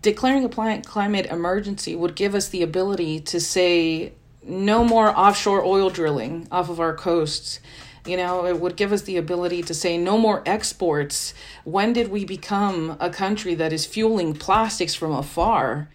declaring 0.02 0.44
a 0.44 0.82
climate 0.82 1.28
emergency 1.28 1.96
would 1.96 2.16
give 2.16 2.34
us 2.34 2.50
the 2.50 2.64
ability 2.64 3.20
to 3.20 3.40
say 3.40 4.14
no 4.44 4.84
more 4.84 5.10
offshore 5.10 5.64
oil 5.64 5.92
drilling 5.92 6.48
off 6.52 6.70
of 6.70 6.80
our 6.80 6.96
coasts 6.96 7.60
you 8.10 8.18
know, 8.18 8.46
it 8.46 8.60
would 8.60 8.76
give 8.76 8.92
us 8.92 9.04
the 9.04 9.18
ability 9.18 9.62
to 9.64 9.74
say 9.74 9.98
no 9.98 10.18
more 10.18 10.42
exports. 10.46 11.34
When 11.64 11.94
did 11.94 12.10
we 12.10 12.26
become 12.26 12.98
a 13.00 13.10
country 13.10 13.54
that 13.56 13.72
is 13.72 13.86
fueling 13.86 14.34
plastics 14.34 14.96
from 14.96 15.12
afar? 15.12 15.90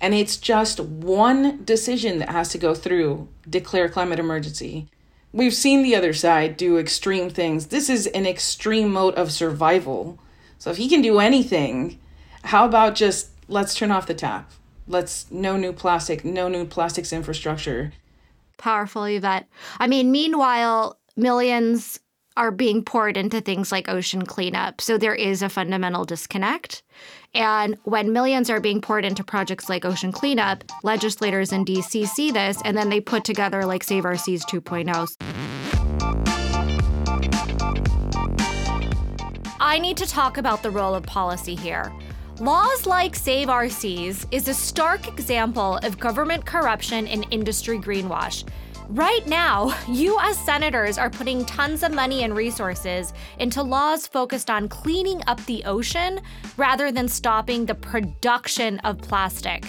And 0.00 0.14
it's 0.14 0.36
just 0.36 0.80
one 0.80 1.64
decision 1.64 2.18
that 2.18 2.30
has 2.30 2.48
to 2.50 2.58
go 2.58 2.74
through 2.74 3.28
declare 3.48 3.88
climate 3.88 4.18
emergency. 4.18 4.88
We've 5.32 5.54
seen 5.54 5.82
the 5.82 5.94
other 5.94 6.12
side 6.12 6.56
do 6.56 6.76
extreme 6.76 7.30
things. 7.30 7.68
This 7.68 7.88
is 7.88 8.08
an 8.08 8.26
extreme 8.26 8.92
mode 8.92 9.14
of 9.14 9.30
survival. 9.30 10.18
So 10.58 10.70
if 10.70 10.76
he 10.76 10.88
can 10.88 11.00
do 11.00 11.20
anything, 11.20 12.00
how 12.44 12.66
about 12.66 12.96
just 12.96 13.30
let's 13.48 13.74
turn 13.74 13.92
off 13.92 14.08
the 14.08 14.14
tap? 14.14 14.50
Let's 14.88 15.30
no 15.30 15.56
new 15.56 15.72
plastic, 15.72 16.24
no 16.24 16.48
new 16.48 16.64
plastics 16.66 17.12
infrastructure. 17.12 17.92
Powerful, 18.58 19.04
Yvette. 19.04 19.48
I 19.78 19.86
mean, 19.86 20.10
meanwhile, 20.12 20.98
millions 21.16 22.00
are 22.36 22.50
being 22.50 22.82
poured 22.82 23.16
into 23.16 23.40
things 23.40 23.70
like 23.70 23.88
ocean 23.88 24.24
cleanup. 24.24 24.80
So 24.80 24.96
there 24.96 25.14
is 25.14 25.42
a 25.42 25.50
fundamental 25.50 26.04
disconnect. 26.04 26.82
And 27.34 27.76
when 27.84 28.12
millions 28.12 28.48
are 28.48 28.60
being 28.60 28.80
poured 28.80 29.04
into 29.04 29.22
projects 29.22 29.68
like 29.68 29.84
ocean 29.84 30.12
cleanup, 30.12 30.64
legislators 30.82 31.52
in 31.52 31.64
DC 31.64 32.06
see 32.08 32.30
this 32.30 32.58
and 32.64 32.76
then 32.76 32.88
they 32.88 33.00
put 33.00 33.24
together 33.24 33.66
like 33.66 33.84
Save 33.84 34.06
Our 34.06 34.16
Seas 34.16 34.44
2.0. 34.46 35.14
I 39.60 39.78
need 39.78 39.96
to 39.98 40.06
talk 40.06 40.38
about 40.38 40.62
the 40.62 40.70
role 40.70 40.94
of 40.94 41.02
policy 41.04 41.54
here. 41.54 41.92
Laws 42.40 42.86
like 42.86 43.14
Save 43.14 43.50
Our 43.50 43.68
Seas 43.68 44.26
is 44.30 44.48
a 44.48 44.54
stark 44.54 45.06
example 45.06 45.76
of 45.82 45.98
government 45.98 46.46
corruption 46.46 47.06
and 47.06 47.26
industry 47.30 47.78
greenwash. 47.78 48.44
Right 48.88 49.26
now, 49.26 49.74
US 49.88 50.38
senators 50.44 50.98
are 50.98 51.10
putting 51.10 51.44
tons 51.44 51.82
of 51.82 51.94
money 51.94 52.24
and 52.24 52.36
resources 52.36 53.12
into 53.38 53.62
laws 53.62 54.06
focused 54.06 54.50
on 54.50 54.68
cleaning 54.68 55.22
up 55.26 55.44
the 55.46 55.64
ocean 55.64 56.20
rather 56.56 56.92
than 56.92 57.08
stopping 57.08 57.66
the 57.66 57.74
production 57.74 58.78
of 58.80 58.98
plastic. 58.98 59.64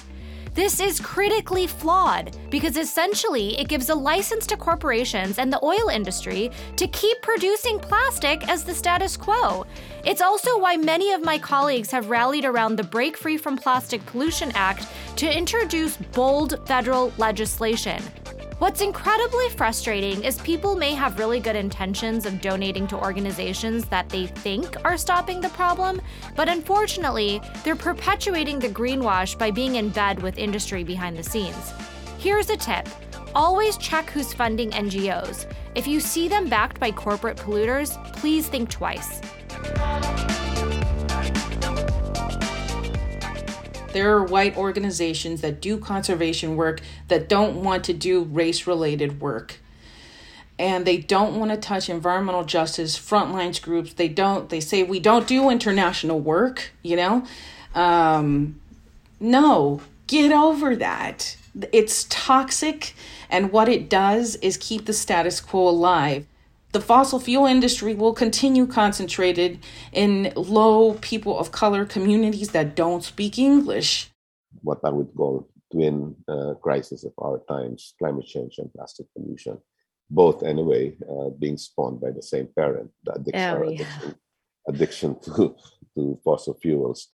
This 0.54 0.80
is 0.80 1.00
critically 1.00 1.66
flawed 1.66 2.38
because 2.52 2.78
essentially 2.78 3.60
it 3.60 3.68
gives 3.68 3.90
a 3.90 3.96
license 3.96 4.46
to 4.48 4.58
corporations 4.58 5.40
and 5.40 5.52
the 5.52 5.64
oil 5.66 5.90
industry 5.92 6.52
to 6.76 6.88
keep 6.90 7.20
producing 7.24 7.80
plastic 7.80 8.48
as 8.48 8.64
the 8.64 8.76
status 8.76 9.18
quo. 9.18 9.66
It's 10.06 10.22
also 10.22 10.60
why 10.60 10.78
many 10.78 11.12
of 11.12 11.24
my 11.24 11.40
colleagues 11.40 11.90
have 11.90 12.12
rallied 12.12 12.46
around 12.46 12.76
the 12.76 12.84
Break 12.84 13.18
Free 13.18 13.38
from 13.38 13.58
Plastic 13.58 14.06
Pollution 14.06 14.52
Act 14.54 14.86
to 15.16 15.38
introduce 15.38 15.98
bold 15.98 16.60
federal 16.68 17.12
legislation. 17.18 18.04
What's 18.64 18.80
incredibly 18.80 19.50
frustrating 19.50 20.24
is 20.24 20.40
people 20.40 20.78
may 20.78 20.94
have 20.94 21.20
really 21.20 21.42
good 21.42 21.58
intentions 21.58 22.26
of 22.26 22.40
donating 22.40 22.88
to 22.88 22.96
organizations 22.96 23.84
that 23.90 24.08
they 24.08 24.28
think 24.28 24.78
are 24.86 24.96
stopping 24.96 25.42
the 25.42 25.50
problem, 25.50 26.02
but 26.38 26.48
unfortunately, 26.48 27.42
they're 27.66 27.76
perpetuating 27.76 28.60
the 28.60 28.70
greenwash 28.70 29.38
by 29.38 29.52
being 29.52 29.76
in 29.76 29.90
bed 29.90 30.22
with 30.22 30.38
industry 30.38 30.86
behind 30.86 31.18
the 31.18 31.24
scenes. 31.24 31.74
Here's 32.20 32.50
a 32.50 32.56
tip 32.56 32.88
always 33.36 33.76
check 33.76 34.10
who's 34.10 34.34
funding 34.34 34.72
NGOs. 34.72 35.46
If 35.76 35.86
you 35.86 36.00
see 36.00 36.30
them 36.30 36.48
backed 36.48 36.80
by 36.80 36.92
corporate 36.92 37.36
polluters, 37.36 38.02
please 38.14 38.48
think 38.48 38.70
twice. 38.70 39.20
There 43.94 44.16
are 44.18 44.24
white 44.24 44.58
organizations 44.58 45.42
that 45.42 45.62
do 45.62 45.78
conservation 45.78 46.56
work 46.56 46.82
that 47.08 47.30
don't 47.30 47.64
want 47.64 47.84
to 47.86 47.94
do 47.94 48.24
race 48.24 48.68
related 48.68 49.22
work. 49.22 49.60
And 50.60 50.86
they 50.86 50.98
don't 50.98 51.40
want 51.40 51.52
to 51.52 51.58
touch 51.58 51.90
environmental 51.90 52.44
justice 52.44 52.98
frontlines 52.98 53.62
groups. 53.62 53.94
They 53.94 54.08
don't, 54.08 54.50
they 54.50 54.60
say 54.60 54.84
we 54.84 55.00
don't 55.00 55.28
do 55.28 55.50
international 55.50 56.20
work, 56.20 56.72
you 56.84 56.96
know? 56.96 57.26
Um, 57.74 58.60
no, 59.20 59.82
get 60.08 60.32
over 60.32 60.76
that. 60.76 61.38
It's 61.72 62.06
toxic, 62.10 62.94
and 63.30 63.52
what 63.52 63.70
it 63.70 63.90
does 63.90 64.36
is 64.38 64.58
keep 64.58 64.86
the 64.86 64.94
status 64.94 65.40
quo 65.40 65.70
alive 65.70 66.26
the 66.74 66.82
fossil 66.82 67.20
fuel 67.20 67.46
industry 67.46 67.94
will 67.94 68.14
continue 68.14 68.66
concentrated 68.66 69.60
in 69.94 70.34
low 70.36 70.96
people 70.96 71.40
of 71.40 71.52
color 71.52 71.86
communities 71.86 72.50
that 72.50 72.76
don't 72.76 73.04
speak 73.04 73.38
English. 73.38 74.10
What 74.62 74.80
I 74.84 74.90
would 74.90 75.14
call 75.16 75.48
twin 75.72 76.16
uh, 76.28 76.56
crisis 76.62 77.04
of 77.04 77.14
our 77.20 77.40
times 77.48 77.94
climate 78.00 78.26
change 78.26 78.58
and 78.58 78.74
plastic 78.74 79.06
pollution, 79.16 79.60
both 80.10 80.44
anyway 80.44 80.96
uh, 81.10 81.30
being 81.40 81.58
spawned 81.58 82.02
by 82.02 82.12
the 82.12 82.24
same 82.24 82.48
parent, 82.56 82.90
the 83.04 83.14
addiction, 83.14 83.58
oh, 83.58 83.70
yeah. 83.70 83.86
addiction, 83.86 84.16
addiction, 84.68 85.20
to, 85.26 85.56
to 85.96 86.20
fossil 86.24 86.56
fuels. 86.56 87.10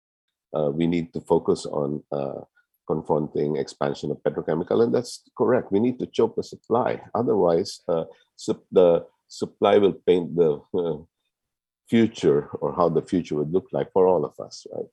Uh, 0.55 0.71
we 0.71 0.87
need 0.87 1.13
to 1.13 1.21
focus 1.21 1.65
on 1.65 2.01
uh, 2.13 2.41
confronting 2.87 3.57
expansion 3.57 4.09
of 4.09 4.17
petrochemical, 4.23 4.81
and 4.83 4.93
that's 4.95 5.29
correct. 5.37 5.71
We 5.71 5.79
need 5.79 5.99
to 5.99 6.07
choke 6.07 6.35
the 6.35 6.43
supply. 6.43 7.01
Otherwise, 7.13 7.81
uh, 7.87 8.05
the 8.71 9.05
supply 9.29 9.77
will 9.77 9.93
paint 9.93 10.35
the 10.35 10.59
uh, 10.73 10.97
future 11.89 12.49
or 12.61 12.73
how 12.73 12.89
the 12.89 13.01
future 13.01 13.35
would 13.35 13.53
look 13.53 13.67
like 13.71 13.91
for 13.93 14.07
all 14.07 14.25
of 14.25 14.37
us, 14.39 14.67
right? 14.73 14.85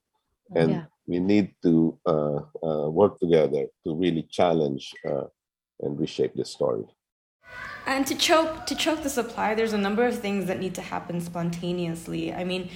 And 0.54 0.70
yeah. 0.70 0.84
we 1.06 1.18
need 1.18 1.54
to 1.62 1.98
uh, 2.06 2.40
uh, 2.62 2.88
work 2.90 3.18
together 3.18 3.66
to 3.84 3.96
really 3.96 4.22
challenge 4.30 4.94
uh, 5.04 5.24
and 5.80 5.98
reshape 5.98 6.34
this 6.34 6.50
story. 6.50 6.84
And 7.86 8.06
to 8.06 8.14
choke 8.14 8.66
to 8.66 8.74
choke 8.74 9.02
the 9.02 9.10
supply, 9.10 9.54
there's 9.54 9.72
a 9.72 9.78
number 9.78 10.06
of 10.06 10.18
things 10.18 10.46
that 10.46 10.58
need 10.58 10.74
to 10.74 10.82
happen 10.82 11.20
spontaneously. 11.20 12.32
I 12.32 12.44
mean, 12.44 12.70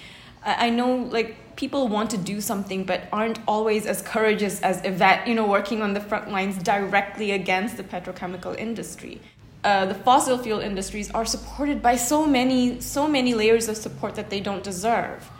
I 0.44 0.70
know 0.70 0.94
like 0.94 1.56
people 1.56 1.88
want 1.88 2.10
to 2.10 2.16
do 2.16 2.40
something 2.40 2.84
but 2.84 3.08
aren't 3.12 3.40
always 3.46 3.86
as 3.86 4.02
courageous 4.02 4.60
as 4.62 4.84
Yvette, 4.84 5.26
you 5.26 5.34
know, 5.34 5.46
working 5.46 5.82
on 5.82 5.94
the 5.94 6.00
front 6.00 6.30
lines 6.30 6.62
directly 6.62 7.32
against 7.32 7.76
the 7.76 7.82
petrochemical 7.82 8.56
industry 8.56 9.20
uh, 9.62 9.86
the 9.86 9.94
fossil 9.94 10.38
fuel 10.38 10.60
industries 10.60 11.10
are 11.10 11.24
supported 11.24 11.82
by 11.82 11.96
so 11.96 12.26
many 12.26 12.80
so 12.80 13.06
many 13.06 13.34
layers 13.34 13.68
of 13.68 13.76
support 13.76 14.14
that 14.14 14.30
they 14.30 14.40
don't 14.40 14.64
deserve. 14.64 15.30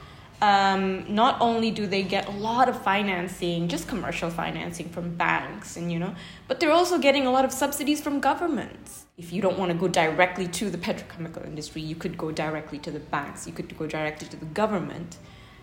Um, 0.42 1.14
not 1.14 1.38
only 1.42 1.70
do 1.70 1.86
they 1.86 2.02
get 2.02 2.26
a 2.26 2.30
lot 2.30 2.70
of 2.70 2.82
financing, 2.82 3.68
just 3.68 3.86
commercial 3.88 4.30
financing 4.30 4.88
from 4.88 5.14
banks, 5.16 5.76
and 5.76 5.92
you 5.92 5.98
know, 5.98 6.14
but 6.48 6.60
they're 6.60 6.72
also 6.72 6.98
getting 6.98 7.26
a 7.26 7.30
lot 7.30 7.44
of 7.44 7.52
subsidies 7.52 8.00
from 8.00 8.20
governments. 8.20 9.04
If 9.18 9.32
you 9.34 9.42
don't 9.42 9.58
want 9.58 9.70
to 9.70 9.76
go 9.76 9.86
directly 9.86 10.48
to 10.48 10.70
the 10.70 10.78
petrochemical 10.78 11.44
industry, 11.44 11.82
you 11.82 11.94
could 11.94 12.16
go 12.16 12.30
directly 12.30 12.78
to 12.78 12.90
the 12.90 13.00
banks. 13.00 13.46
You 13.46 13.52
could 13.52 13.76
go 13.76 13.86
directly 13.86 14.28
to 14.28 14.36
the 14.36 14.46
government 14.46 15.18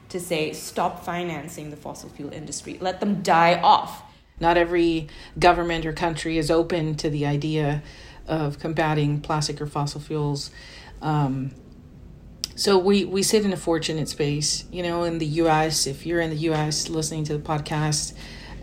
to 0.10 0.20
say 0.20 0.54
stop 0.54 1.04
financing 1.04 1.70
the 1.70 1.76
fossil 1.76 2.10
fuel 2.10 2.32
industry, 2.32 2.78
let 2.80 3.00
them 3.00 3.22
die 3.22 3.60
off. 3.60 4.04
Not 4.40 4.58
every 4.58 5.08
government 5.40 5.86
or 5.86 5.94
country 5.94 6.38
is 6.38 6.52
open 6.52 6.96
to 6.98 7.10
the 7.10 7.26
idea 7.26 7.82
of 8.28 8.60
combating 8.60 9.22
plastic 9.22 9.62
or 9.62 9.66
fossil 9.66 10.02
fuels. 10.02 10.52
Um, 11.02 11.52
so 12.56 12.78
we, 12.80 13.06
we 13.06 13.22
sit 13.22 13.46
in 13.46 13.54
a 13.54 13.58
fortunate 13.58 14.10
space, 14.10 14.66
you 14.72 14.82
know, 14.82 15.04
in 15.04 15.20
the 15.20 15.26
U.S. 15.26 15.86
If 15.86 16.06
you're 16.06 16.20
in 16.20 16.32
the 16.32 16.38
U.S. 16.38 16.90
listening 16.90 17.24
to 17.26 17.38
the 17.38 17.44
podcast 17.44 18.14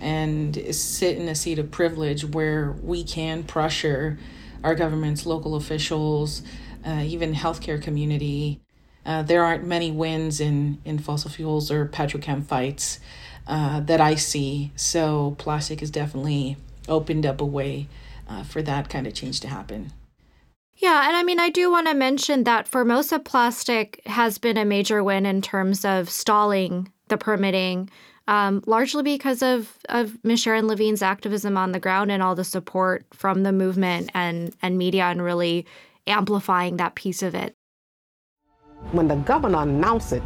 and 0.00 0.74
sit 0.74 1.16
in 1.16 1.28
a 1.28 1.34
seat 1.34 1.58
of 1.58 1.70
privilege 1.70 2.24
where 2.24 2.72
we 2.82 3.04
can 3.04 3.44
pressure 3.44 4.18
our 4.64 4.74
governments, 4.74 5.26
local 5.26 5.54
officials, 5.54 6.42
uh, 6.84 7.02
even 7.04 7.34
healthcare 7.34 7.80
community, 7.80 8.60
uh, 9.06 9.22
there 9.22 9.44
aren't 9.44 9.64
many 9.64 9.90
wins 9.92 10.40
in, 10.40 10.78
in 10.84 10.98
fossil 10.98 11.30
fuels 11.30 11.70
or 11.70 11.86
petrochem 11.86 12.44
fights 12.44 12.98
uh, 13.46 13.80
that 13.80 14.00
I 14.00 14.16
see. 14.16 14.72
So 14.74 15.36
plastic 15.38 15.80
has 15.80 15.90
definitely 15.90 16.56
opened 16.88 17.24
up 17.26 17.40
a 17.40 17.46
way 17.46 17.86
uh, 18.28 18.42
for 18.42 18.62
that 18.62 18.88
kind 18.88 19.06
of 19.06 19.14
change 19.14 19.40
to 19.40 19.48
happen. 19.48 19.92
Yeah, 20.76 21.06
and 21.06 21.16
I 21.16 21.22
mean, 21.22 21.38
I 21.38 21.50
do 21.50 21.70
want 21.70 21.86
to 21.86 21.94
mention 21.94 22.44
that 22.44 22.66
Formosa 22.66 23.18
Plastic 23.20 24.00
has 24.06 24.38
been 24.38 24.56
a 24.56 24.64
major 24.64 25.04
win 25.04 25.24
in 25.24 25.40
terms 25.40 25.84
of 25.84 26.10
stalling 26.10 26.90
the 27.08 27.16
permitting, 27.16 27.90
um, 28.26 28.62
largely 28.66 29.02
because 29.02 29.42
of 29.42 29.78
of 29.88 30.18
Ms. 30.24 30.40
Sharon 30.40 30.66
Lavigne's 30.66 31.02
activism 31.02 31.56
on 31.56 31.72
the 31.72 31.80
ground 31.80 32.10
and 32.10 32.22
all 32.22 32.34
the 32.34 32.44
support 32.44 33.06
from 33.12 33.44
the 33.44 33.52
movement 33.52 34.10
and 34.14 34.54
and 34.62 34.76
media, 34.76 35.04
and 35.04 35.22
really 35.22 35.64
amplifying 36.06 36.76
that 36.76 36.96
piece 36.96 37.22
of 37.22 37.34
it. 37.34 37.54
When 38.90 39.08
the 39.08 39.16
governor 39.16 39.62
announced 39.62 40.12
it 40.12 40.22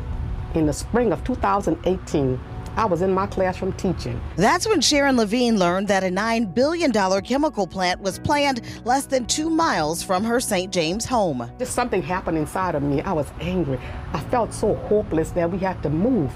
in 0.54 0.66
the 0.66 0.72
spring 0.72 1.12
of 1.12 1.22
2018 1.24 2.40
I 2.79 2.85
was 2.85 3.03
in 3.03 3.12
my 3.12 3.27
classroom 3.27 3.73
teaching. 3.73 4.21
That's 4.37 4.69
when 4.69 4.81
Sharon 4.81 5.17
Lavigne 5.17 5.59
learned 5.59 5.88
that 5.88 6.05
a 6.05 6.07
$9 6.07 6.55
billion 6.55 6.93
chemical 7.23 7.67
plant 7.67 8.01
was 8.01 8.21
planned 8.21 8.61
less 8.85 9.05
than 9.05 9.27
two 9.27 9.51
miles 9.51 10.01
from 10.01 10.23
her 10.23 10.38
St. 10.38 10.73
James 10.73 11.05
home. 11.05 11.51
Just 11.59 11.75
something 11.75 12.01
happened 12.01 12.38
inside 12.38 12.77
of 12.77 12.85
me. 12.85 13.03
I 13.03 13.12
was 13.12 13.33
angry. 13.41 13.81
I 14.12 14.21
felt 14.21 14.55
so 14.55 14.75
hopeless 14.75 15.31
that 15.31 15.51
we 15.51 15.59
had 15.59 15.83
to 15.83 15.91
move. 15.91 16.33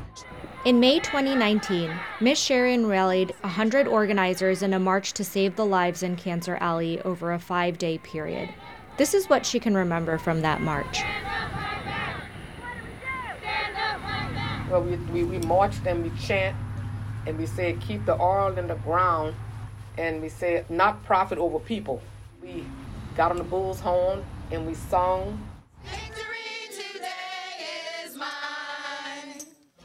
In 0.64 0.80
May 0.80 0.98
2019, 0.98 1.92
Miss 2.20 2.40
Sharon 2.40 2.86
rallied 2.86 3.32
100 3.42 3.86
organizers 3.86 4.62
in 4.62 4.74
a 4.74 4.80
march 4.80 5.12
to 5.12 5.24
save 5.24 5.54
the 5.54 5.64
lives 5.64 6.02
in 6.02 6.16
Cancer 6.16 6.56
Alley 6.60 7.00
over 7.02 7.32
a 7.32 7.38
five 7.38 7.78
day 7.78 7.98
period. 7.98 8.52
This 8.96 9.14
is 9.14 9.28
what 9.28 9.46
she 9.46 9.60
can 9.60 9.76
remember 9.76 10.18
from 10.18 10.40
that 10.42 10.60
march. 10.60 11.02
Well, 14.72 14.84
we, 14.84 14.96
we, 15.12 15.24
we 15.24 15.38
marched 15.46 15.86
and 15.86 16.02
we 16.02 16.10
chant 16.18 16.56
and 17.26 17.36
we 17.36 17.44
said, 17.44 17.78
keep 17.82 18.06
the 18.06 18.18
oil 18.18 18.56
in 18.56 18.68
the 18.68 18.76
ground. 18.76 19.34
And 19.98 20.22
we 20.22 20.30
said, 20.30 20.70
not 20.70 21.04
profit 21.04 21.36
over 21.36 21.58
people. 21.58 22.00
We 22.42 22.64
got 23.14 23.30
on 23.30 23.36
the 23.36 23.44
bull's 23.44 23.80
horn 23.80 24.24
and 24.50 24.66
we 24.66 24.72
sung. 24.72 25.46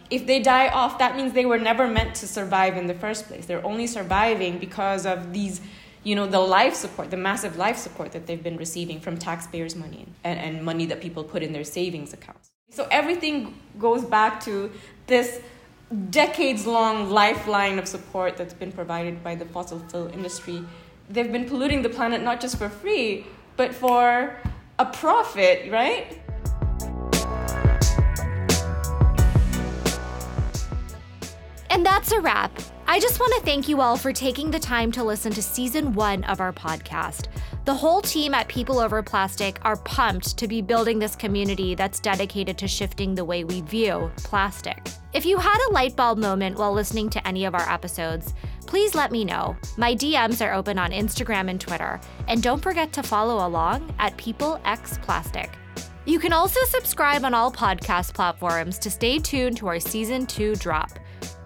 If 0.10 0.26
they 0.26 0.40
die 0.40 0.70
off, 0.70 0.98
that 1.00 1.18
means 1.18 1.34
they 1.34 1.46
were 1.46 1.60
never 1.60 1.86
meant 1.86 2.16
to 2.16 2.28
survive 2.28 2.78
in 2.78 2.88
the 2.88 2.94
first 2.94 3.28
place. 3.28 3.46
They're 3.46 3.66
only 3.66 3.88
surviving 3.88 4.58
because 4.58 5.06
of 5.06 5.34
these 5.34 5.60
you 6.06 6.16
know, 6.16 6.26
the 6.26 6.40
life 6.40 6.76
support, 6.76 7.12
the 7.12 7.18
massive 7.18 7.58
life 7.58 7.76
support 7.76 8.14
that 8.14 8.26
they've 8.26 8.42
been 8.42 8.56
receiving 8.56 9.02
from 9.02 9.18
taxpayers' 9.18 9.76
money 9.76 10.08
and, 10.24 10.40
and 10.40 10.64
money 10.64 10.86
that 10.86 11.02
people 11.02 11.26
put 11.26 11.44
in 11.44 11.52
their 11.52 11.66
savings 11.66 12.14
accounts. 12.14 12.52
So 12.70 12.86
everything 12.92 13.58
goes 13.80 14.04
back 14.04 14.44
to 14.44 14.70
this 15.08 15.40
decades 16.10 16.68
long 16.68 17.10
lifeline 17.10 17.80
of 17.80 17.88
support 17.88 18.36
that's 18.36 18.54
been 18.54 18.74
provided 18.74 19.24
by 19.24 19.36
the 19.36 19.46
fossil 19.46 19.80
fuel 19.88 20.08
industry. 20.10 20.62
They've 21.10 21.32
been 21.32 21.46
polluting 21.46 21.82
the 21.82 21.88
planet 21.88 22.22
not 22.22 22.42
just 22.42 22.58
for 22.58 22.68
free, 22.68 23.26
but 23.56 23.74
for 23.74 24.36
a 24.78 24.86
profit, 24.86 25.72
right? 25.72 26.20
And 31.70 31.86
that's 31.86 32.12
a 32.12 32.20
wrap. 32.20 32.52
I 32.86 33.00
just 33.00 33.20
want 33.22 33.34
to 33.36 33.42
thank 33.42 33.70
you 33.70 33.80
all 33.80 33.96
for 33.96 34.12
taking 34.12 34.52
the 34.52 34.60
time 34.60 34.92
to 34.92 35.06
listen 35.06 35.32
to 35.32 35.42
season 35.42 35.94
one 35.94 36.26
of 36.26 36.42
our 36.42 36.52
podcast. 36.52 37.28
The 37.68 37.76
whole 37.76 38.02
team 38.02 38.34
at 38.34 38.48
People 38.48 38.80
Over 38.80 39.04
Plastic 39.04 39.60
are 39.64 39.76
pumped 39.76 40.38
to 40.38 40.48
be 40.48 40.62
building 40.62 41.00
this 41.00 41.18
community 41.18 41.76
that's 41.76 42.00
dedicated 42.00 42.58
to 42.60 42.66
shifting 42.66 43.14
the 43.14 43.26
way 43.26 43.44
we 43.44 43.60
view 43.60 44.10
plastic. 44.16 44.78
If 45.12 45.26
you 45.26 45.38
had 45.38 45.68
a 45.68 45.74
light 45.74 45.94
bulb 45.94 46.18
moment 46.18 46.58
while 46.58 46.72
listening 46.72 47.10
to 47.10 47.28
any 47.28 47.44
of 47.44 47.54
our 47.54 47.70
episodes, 47.70 48.34
please 48.68 48.96
let 48.96 49.12
me 49.12 49.26
know. 49.26 49.58
My 49.76 49.94
DMs 49.94 50.42
are 50.42 50.54
open 50.54 50.80
on 50.80 50.92
Instagram 50.92 51.50
and 51.50 51.60
Twitter, 51.60 52.00
and 52.30 52.42
don't 52.42 52.64
forget 52.64 52.94
to 52.94 53.04
follow 53.04 53.46
along 53.46 53.94
at 54.00 54.16
PeopleXPlastic. 54.16 55.50
You 56.06 56.20
can 56.20 56.32
also 56.32 56.62
subscribe 56.68 57.26
on 57.26 57.34
all 57.34 57.52
podcast 57.52 58.14
platforms 58.14 58.80
to 58.80 58.90
stay 58.90 59.20
tuned 59.20 59.58
to 59.58 59.68
our 59.68 59.82
season 59.82 60.26
two 60.26 60.56
drop. 60.56 60.92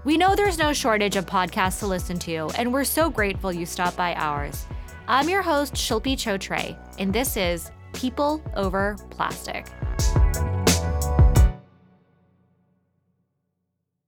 We 0.03 0.17
know 0.17 0.35
there's 0.35 0.59
no 0.59 0.71
shortage 0.71 1.15
of 1.15 1.25
podcasts 1.25 1.79
to 1.79 1.87
listen 1.87 2.19
to, 2.19 2.51
and 2.59 2.71
we're 2.71 2.83
so 2.83 3.09
grateful 3.09 3.51
you 3.51 3.65
stopped 3.65 3.97
by 3.97 4.13
ours. 4.13 4.67
I'm 5.11 5.27
your 5.27 5.41
host, 5.41 5.73
Shilpi 5.73 6.13
Chhotray, 6.13 6.77
and 6.97 7.11
this 7.11 7.35
is 7.35 7.69
People 7.91 8.41
Over 8.55 8.95
Plastic. 9.09 9.67